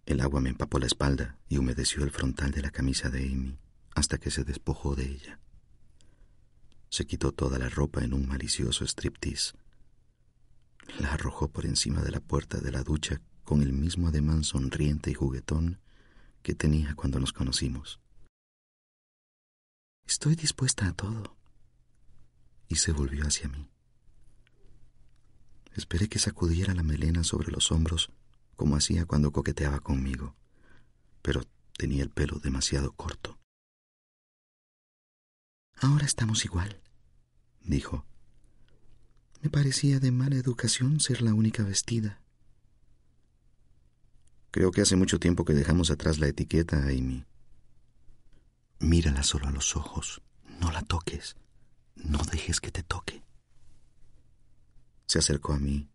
[0.09, 3.59] El agua me empapó la espalda y humedeció el frontal de la camisa de Amy
[3.93, 5.39] hasta que se despojó de ella.
[6.89, 9.53] Se quitó toda la ropa en un malicioso striptease.
[10.97, 15.11] La arrojó por encima de la puerta de la ducha con el mismo ademán sonriente
[15.11, 15.79] y juguetón
[16.41, 17.99] que tenía cuando nos conocimos.
[20.07, 21.37] Estoy dispuesta a todo
[22.67, 23.69] y se volvió hacia mí.
[25.75, 28.09] Esperé que sacudiera la melena sobre los hombros
[28.59, 30.35] como hacía cuando coqueteaba conmigo,
[31.21, 31.43] pero
[31.77, 33.39] tenía el pelo demasiado corto.
[35.77, 36.81] Ahora estamos igual,
[37.61, 38.05] dijo.
[39.41, 42.21] Me parecía de mala educación ser la única vestida.
[44.51, 47.23] Creo que hace mucho tiempo que dejamos atrás la etiqueta, Amy.
[48.79, 50.21] Mírala solo a los ojos.
[50.59, 51.37] No la toques.
[51.95, 53.23] No dejes que te toque.
[55.05, 55.89] Se acercó a mí,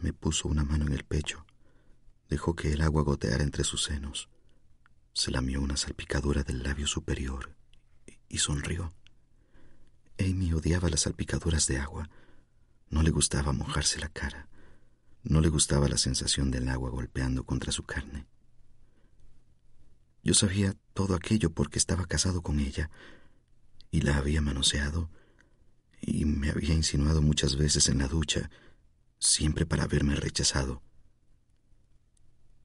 [0.00, 1.44] me puso una mano en el pecho,
[2.30, 4.28] dejó que el agua goteara entre sus senos,
[5.12, 7.56] se lamió una salpicadura del labio superior
[8.28, 8.94] y sonrió.
[10.18, 12.08] Amy odiaba las salpicaduras de agua.
[12.88, 14.48] No le gustaba mojarse la cara.
[15.24, 18.26] No le gustaba la sensación del agua golpeando contra su carne.
[20.22, 22.90] Yo sabía todo aquello porque estaba casado con ella
[23.90, 25.10] y la había manoseado
[26.00, 28.50] y me había insinuado muchas veces en la ducha,
[29.18, 30.82] siempre para verme rechazado.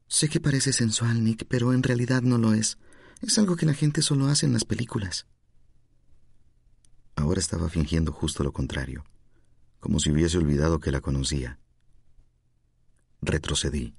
[0.08, 2.78] Sé que parece sensual, Nick, pero en realidad no lo es.
[3.22, 5.26] Es algo que la gente solo hace en las películas.
[7.16, 9.06] Ahora estaba fingiendo justo lo contrario,
[9.80, 11.60] como si hubiese olvidado que la conocía.
[13.22, 13.96] Retrocedí.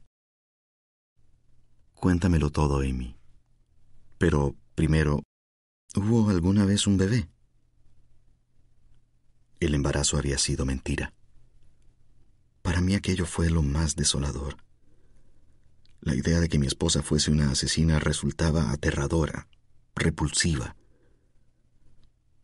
[1.95, 3.17] Cuéntamelo todo, Amy.
[4.19, 5.23] Pero, primero,
[5.97, 7.29] ¿hubo alguna vez un bebé?
[9.59, 11.15] El embarazo había sido mentira.
[12.63, 14.66] Para mí aquello fue lo más desolador.
[16.01, 19.49] La idea de que mi esposa fuese una asesina resultaba aterradora,
[19.95, 20.77] repulsiva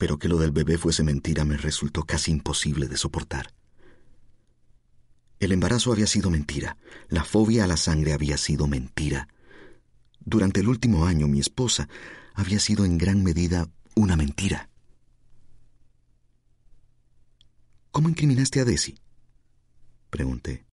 [0.02, 3.54] pero que lo del bebé fuese mentira me resultó casi imposible de soportar.
[5.38, 6.76] El embarazo había sido mentira,
[7.06, 9.28] la fobia a la sangre había sido mentira.
[10.18, 11.88] Durante el último año mi esposa
[12.34, 14.70] había sido en gran medida una mentira.
[17.92, 18.98] ¿Cómo incriminaste a Desi?
[20.10, 20.71] Pregunté.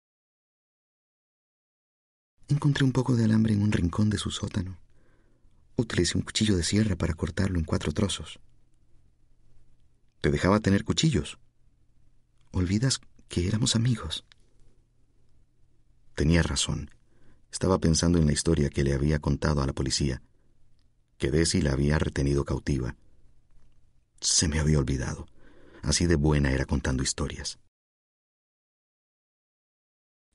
[2.49, 4.79] Encontré un poco de alambre en un rincón de su sótano.
[5.77, 8.41] Utilicé un cuchillo de sierra para cortarlo en cuatro trozos.
[10.23, 11.39] Te dejaba tener cuchillos.
[12.51, 14.25] Olvidas que éramos amigos.
[16.15, 16.91] Tenía razón.
[17.53, 20.23] Estaba pensando en la historia que le había contado a la policía,
[21.19, 22.97] que Desi la había retenido cautiva.
[24.21, 25.27] Se me había olvidado.
[25.83, 27.59] Así de buena era contando historias.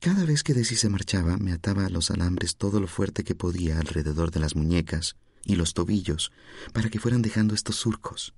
[0.04, 3.34] Cada vez que Desi se marchaba, me ataba a los alambres todo lo fuerte que
[3.34, 6.30] podía alrededor de las muñecas y los tobillos
[6.74, 8.34] para que fueran dejando estos surcos.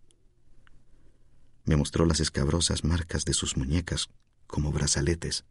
[1.65, 4.11] Me mostró las escabrosas marcas de sus muñecas
[4.47, 5.45] como brazaletes.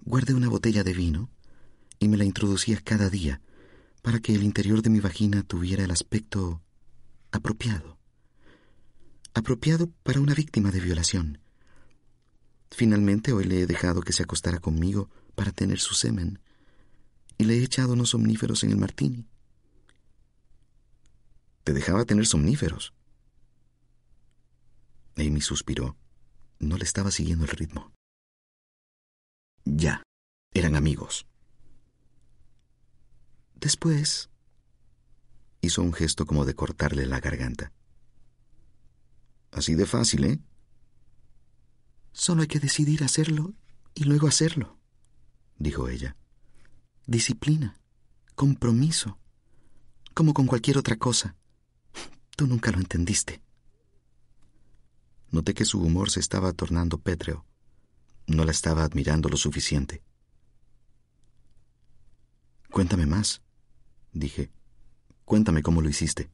[0.00, 1.28] Guardé una botella de vino
[1.98, 3.42] y me la introducía cada día
[4.00, 6.62] para que el interior de mi vagina tuviera el aspecto
[7.30, 7.98] apropiado.
[9.34, 11.43] Apropiado para una víctima de violación.
[12.74, 16.40] Finalmente hoy le he dejado que se acostara conmigo para tener su semen
[17.38, 19.28] y le he echado unos somníferos en el martini.
[21.62, 22.92] ¿Te dejaba tener somníferos?
[25.16, 25.96] Amy suspiró.
[26.58, 27.92] No le estaba siguiendo el ritmo.
[29.64, 30.02] Ya,
[30.52, 31.28] eran amigos.
[33.54, 34.30] Después...
[35.60, 37.72] Hizo un gesto como de cortarle la garganta.
[39.52, 40.40] Así de fácil, ¿eh?
[42.14, 43.54] Solo hay que decidir hacerlo
[43.92, 44.78] y luego hacerlo,
[45.58, 46.16] dijo ella.
[47.06, 47.80] Disciplina,
[48.36, 49.18] compromiso,
[50.14, 51.34] como con cualquier otra cosa.
[52.36, 53.42] Tú nunca lo entendiste.
[55.32, 57.44] Noté que su humor se estaba tornando pétreo.
[58.28, 60.00] No la estaba admirando lo suficiente.
[62.70, 63.42] Cuéntame más,
[64.12, 64.52] dije.
[65.24, 66.30] Cuéntame cómo lo hiciste.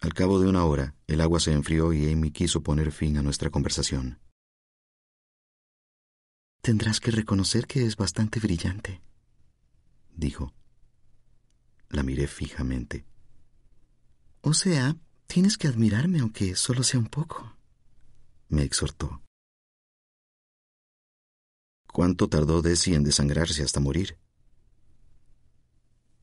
[0.00, 3.22] Al cabo de una hora, el agua se enfrió y Amy quiso poner fin a
[3.22, 4.20] nuestra conversación.
[6.62, 9.00] Tendrás que reconocer que es bastante brillante,
[10.14, 10.52] dijo.
[11.88, 13.06] La miré fijamente.
[14.42, 14.96] O sea,
[15.28, 17.54] Tienes que admirarme aunque solo sea un poco,
[18.48, 19.22] me exhortó.
[21.92, 24.16] ¿Cuánto tardó Desi en desangrarse hasta morir?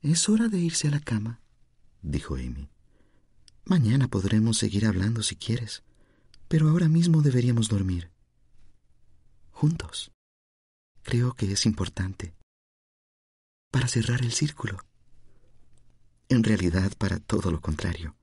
[0.01, 1.39] Es hora de irse a la cama,
[2.01, 2.67] dijo Amy.
[3.68, 5.82] Mañana podremos seguir hablando si quieres,
[6.47, 8.11] pero ahora mismo deberíamos dormir.
[9.49, 10.11] Juntos.
[11.01, 12.36] Creo que es importante.
[13.72, 14.78] Para cerrar el círculo.
[16.30, 18.16] En realidad, para todo lo contrario.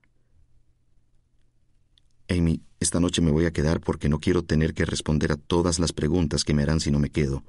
[2.29, 5.77] Amy, esta noche me voy a quedar porque no quiero tener que responder a todas
[5.77, 7.43] las preguntas que me harán si no me quedo.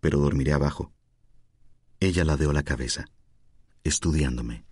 [0.00, 0.92] Pero dormiré abajo.
[1.98, 3.06] Ella ladeó la cabeza,
[3.84, 4.64] estudiándome.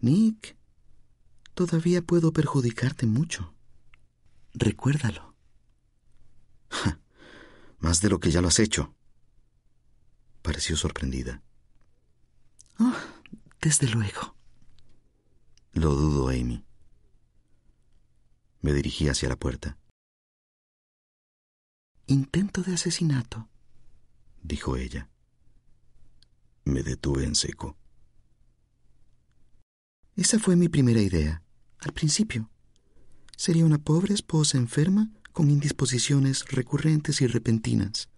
[0.00, 0.56] Nick,
[1.54, 3.54] todavía puedo perjudicarte mucho.
[4.54, 5.34] Recuérdalo.
[7.78, 8.94] más de lo que ya lo has hecho.
[10.42, 11.42] Pareció sorprendida.
[12.78, 12.94] Oh,
[13.60, 14.36] desde luego.
[15.72, 16.64] Lo dudo, Amy.
[18.60, 19.78] Me dirigí hacia la puerta.
[22.06, 23.48] Intento de asesinato,
[24.42, 25.10] dijo ella.
[26.64, 27.76] Me detuve en seco.
[30.16, 31.42] Esa fue mi primera idea,
[31.78, 32.50] al principio.
[33.36, 38.08] Sería una pobre esposa enferma con indisposiciones recurrentes y repentinas,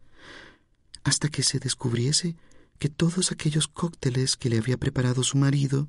[1.02, 2.36] hasta que se descubriese
[2.78, 5.88] que todos aquellos cócteles que le había preparado su marido,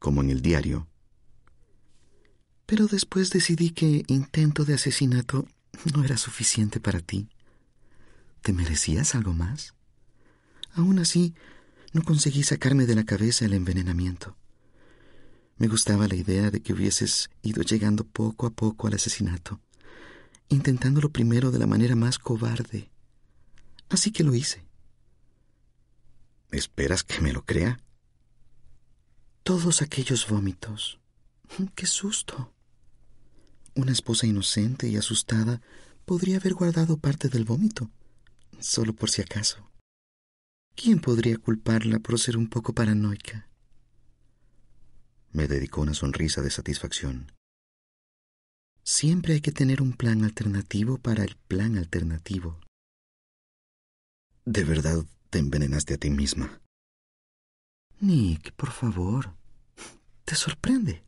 [0.00, 0.88] como en el diario,
[2.66, 5.46] pero después decidí que intento de asesinato
[5.94, 7.28] no era suficiente para ti.
[8.42, 9.74] ¿Te merecías algo más?
[10.72, 11.34] Aún así,
[11.92, 14.37] no conseguí sacarme de la cabeza el envenenamiento.
[15.58, 19.60] Me gustaba la idea de que hubieses ido llegando poco a poco al asesinato,
[20.48, 22.90] intentándolo primero de la manera más cobarde.
[23.88, 24.64] Así que lo hice.
[26.52, 27.80] ¿Esperas que me lo crea?
[29.42, 31.00] Todos aquellos vómitos.
[31.74, 32.52] ¡Qué susto!
[33.74, 35.60] Una esposa inocente y asustada
[36.04, 37.90] podría haber guardado parte del vómito,
[38.60, 39.68] solo por si acaso.
[40.76, 43.47] ¿Quién podría culparla por ser un poco paranoica?
[45.38, 47.30] Me dedicó una sonrisa de satisfacción.
[48.82, 52.58] Siempre hay que tener un plan alternativo para el plan alternativo.
[54.44, 56.60] ¿De verdad te envenenaste a ti misma?
[58.00, 59.36] Nick, por favor.
[60.24, 61.04] ¿Te sorprende?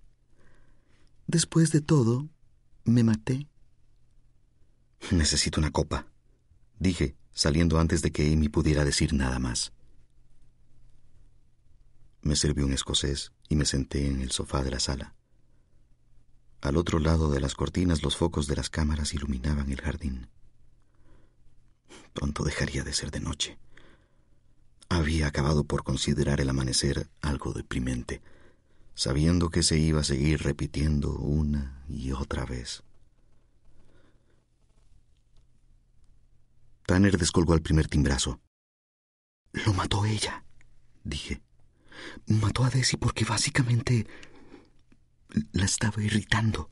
[1.26, 2.28] Después de todo,
[2.85, 3.49] me maté.
[5.11, 6.07] Necesito una copa,
[6.78, 9.72] dije, saliendo antes de que Amy pudiera decir nada más.
[12.22, 15.14] Me sirvió un escocés y me senté en el sofá de la sala.
[16.60, 20.28] Al otro lado de las cortinas los focos de las cámaras iluminaban el jardín.
[22.12, 23.58] Pronto dejaría de ser de noche.
[24.88, 28.20] Había acabado por considerar el amanecer algo deprimente,
[28.94, 32.82] sabiendo que se iba a seguir repitiendo una y otra vez.
[36.84, 38.40] Tanner descolgó al primer timbrazo.
[39.52, 40.44] Lo mató ella,
[41.04, 41.40] dije.
[42.26, 44.07] Mató a Desi porque básicamente
[45.53, 46.70] la estaba irritando,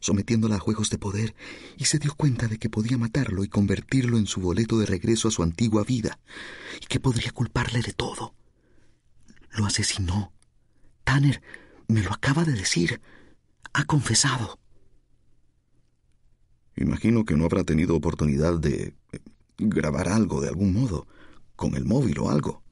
[0.00, 1.34] sometiéndola a juegos de poder,
[1.76, 5.28] y se dio cuenta de que podía matarlo y convertirlo en su boleto de regreso
[5.28, 6.18] a su antigua vida,
[6.80, 8.34] y que podría culparle de todo.
[9.50, 10.32] Lo asesinó.
[11.04, 11.42] Tanner
[11.88, 13.00] me lo acaba de decir.
[13.72, 14.58] Ha confesado.
[16.76, 19.18] Imagino que no habrá tenido oportunidad de eh,
[19.58, 21.06] grabar algo de algún modo,
[21.56, 22.62] con el móvil o algo.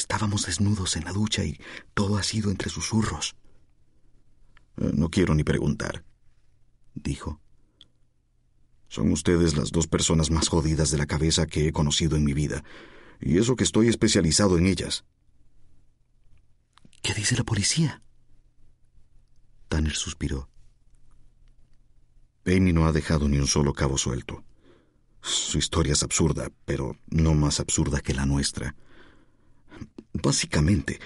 [0.00, 1.60] Estábamos desnudos en la ducha y
[1.92, 3.36] todo ha sido entre susurros.
[4.78, 6.04] Eh, no quiero ni preguntar,
[6.94, 7.38] dijo.
[8.88, 12.32] Son ustedes las dos personas más jodidas de la cabeza que he conocido en mi
[12.32, 12.64] vida,
[13.20, 15.04] y eso que estoy especializado en ellas.
[17.02, 18.02] ¿Qué dice la policía?
[19.68, 20.48] Tanner suspiró.
[22.46, 24.44] Amy no ha dejado ni un solo cabo suelto.
[25.20, 28.74] Su historia es absurda, pero no más absurda que la nuestra.
[30.12, 30.98] Básicamente,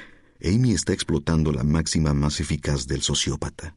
[0.42, 3.76] Amy está explotando la máxima más eficaz del sociópata.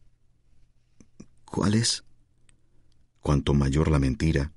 [1.46, 2.04] ¿Cuál es?
[3.20, 4.54] Cuanto mayor la mentira,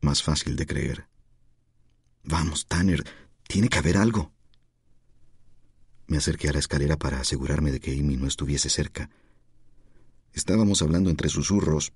[0.00, 1.08] más fácil de creer.
[2.24, 3.04] Vamos, Tanner,
[3.48, 4.32] tiene que haber algo.
[6.06, 9.08] Me acerqué a la escalera para asegurarme de que Amy no estuviese cerca.
[10.32, 11.92] Estábamos hablando entre susurros,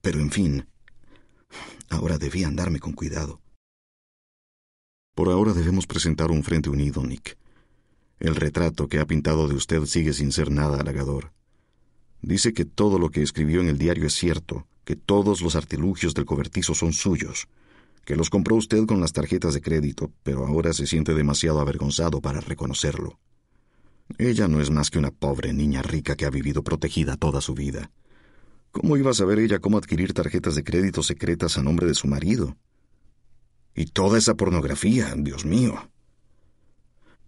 [0.00, 0.68] pero en fin,
[1.88, 3.40] ahora debía andarme con cuidado.
[5.14, 7.36] Por ahora debemos presentar un frente unido, Nick.
[8.18, 11.32] El retrato que ha pintado de usted sigue sin ser nada halagador.
[12.20, 16.14] Dice que todo lo que escribió en el diario es cierto, que todos los artilugios
[16.14, 17.48] del cobertizo son suyos,
[18.04, 22.20] que los compró usted con las tarjetas de crédito, pero ahora se siente demasiado avergonzado
[22.20, 23.18] para reconocerlo.
[24.18, 27.54] Ella no es más que una pobre niña rica que ha vivido protegida toda su
[27.54, 27.90] vida.
[28.72, 32.08] ¿Cómo iba a saber ella cómo adquirir tarjetas de crédito secretas a nombre de su
[32.08, 32.56] marido?
[33.74, 35.90] Y toda esa pornografía, Dios mío.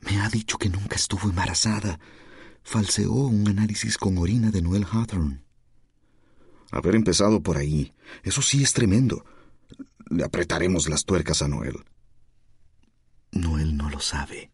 [0.01, 1.99] Me ha dicho que nunca estuvo embarazada.
[2.63, 5.43] Falseó un análisis con orina de Noel Hawthorne.
[6.71, 9.25] Haber empezado por ahí, eso sí es tremendo.
[10.09, 11.85] Le apretaremos las tuercas a Noel.
[13.33, 14.51] Noel no lo sabe.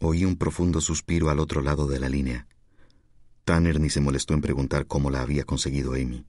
[0.00, 2.46] Oí un profundo suspiro al otro lado de la línea.
[3.44, 6.26] Tanner ni se molestó en preguntar cómo la había conseguido Amy.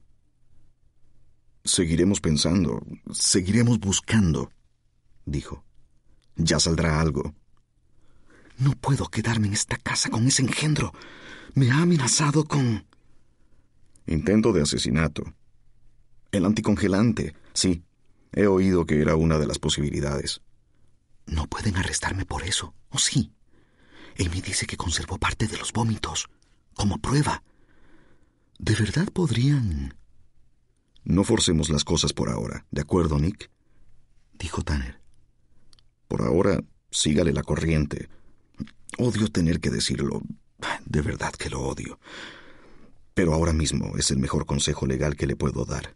[1.64, 4.52] Seguiremos pensando, seguiremos buscando,
[5.24, 5.64] dijo.
[6.36, 7.34] Ya saldrá algo.
[8.58, 10.92] No puedo quedarme en esta casa con ese engendro.
[11.54, 12.84] Me ha amenazado con...
[14.06, 15.24] Intento de asesinato.
[16.32, 17.82] El anticongelante, sí.
[18.32, 20.42] He oído que era una de las posibilidades.
[21.26, 23.32] No pueden arrestarme por eso, ¿o sí?
[24.18, 26.28] Amy dice que conservó parte de los vómitos,
[26.74, 27.42] como prueba.
[28.58, 29.94] ¿De verdad podrían...?
[31.04, 33.50] No forcemos las cosas por ahora, ¿de acuerdo, Nick?
[34.32, 35.00] Dijo Tanner.
[36.08, 38.08] Por ahora, sígale la corriente.
[38.98, 40.22] Odio tener que decirlo.
[40.86, 41.98] De verdad que lo odio.
[43.12, 45.94] Pero ahora mismo es el mejor consejo legal que le puedo dar.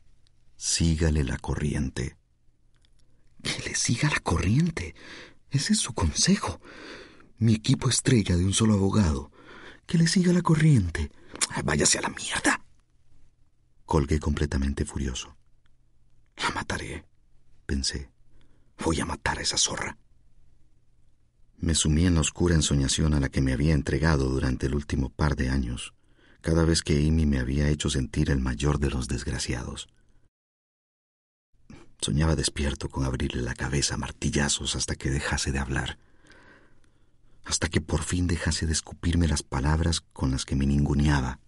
[0.56, 2.16] Sígale la corriente.
[3.42, 4.94] Que le siga la corriente.
[5.50, 6.60] Ese es su consejo.
[7.38, 9.30] Mi equipo estrella de un solo abogado.
[9.86, 11.10] Que le siga la corriente.
[11.64, 12.64] Váyase a la mierda.
[13.88, 15.34] Colgué completamente furioso.
[16.36, 17.06] La mataré,
[17.64, 18.10] pensé.
[18.84, 19.96] Voy a matar a esa zorra.
[21.56, 25.08] Me sumí en la oscura ensoñación a la que me había entregado durante el último
[25.08, 25.94] par de años,
[26.42, 29.88] cada vez que Amy me había hecho sentir el mayor de los desgraciados.
[32.02, 35.98] Soñaba despierto con abrirle la cabeza a martillazos hasta que dejase de hablar,
[37.42, 41.40] hasta que por fin dejase de escupirme las palabras con las que me ninguneaba,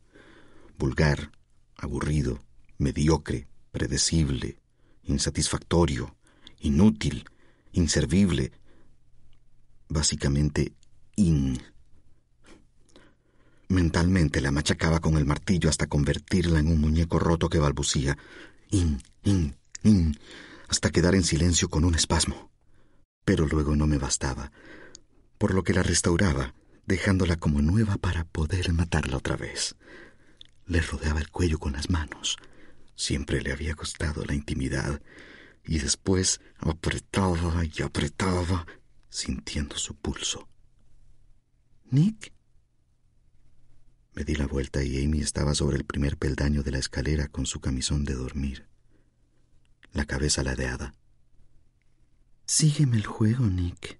[0.78, 1.32] vulgar,
[1.80, 2.44] aburrido,
[2.78, 4.58] mediocre, predecible,
[5.04, 6.14] insatisfactorio,
[6.60, 7.24] inútil,
[7.72, 8.52] inservible,
[9.88, 10.72] básicamente
[11.16, 11.60] in.
[13.68, 18.18] Mentalmente la machacaba con el martillo hasta convertirla en un muñeco roto que balbucía
[18.70, 20.18] in, in, in,
[20.68, 22.50] hasta quedar en silencio con un espasmo.
[23.24, 24.50] Pero luego no me bastaba,
[25.38, 26.54] por lo que la restauraba,
[26.86, 29.76] dejándola como nueva para poder matarla otra vez.
[30.70, 32.36] Le rodeaba el cuello con las manos.
[32.94, 35.02] Siempre le había costado la intimidad,
[35.64, 38.64] y después apretaba y apretaba,
[39.08, 40.48] sintiendo su pulso.
[41.90, 42.32] ¿Nick?
[44.14, 47.46] Me di la vuelta y Amy estaba sobre el primer peldaño de la escalera con
[47.46, 48.68] su camisón de dormir,
[49.92, 50.94] la cabeza ladeada.
[52.46, 53.99] Sígueme el juego, Nick.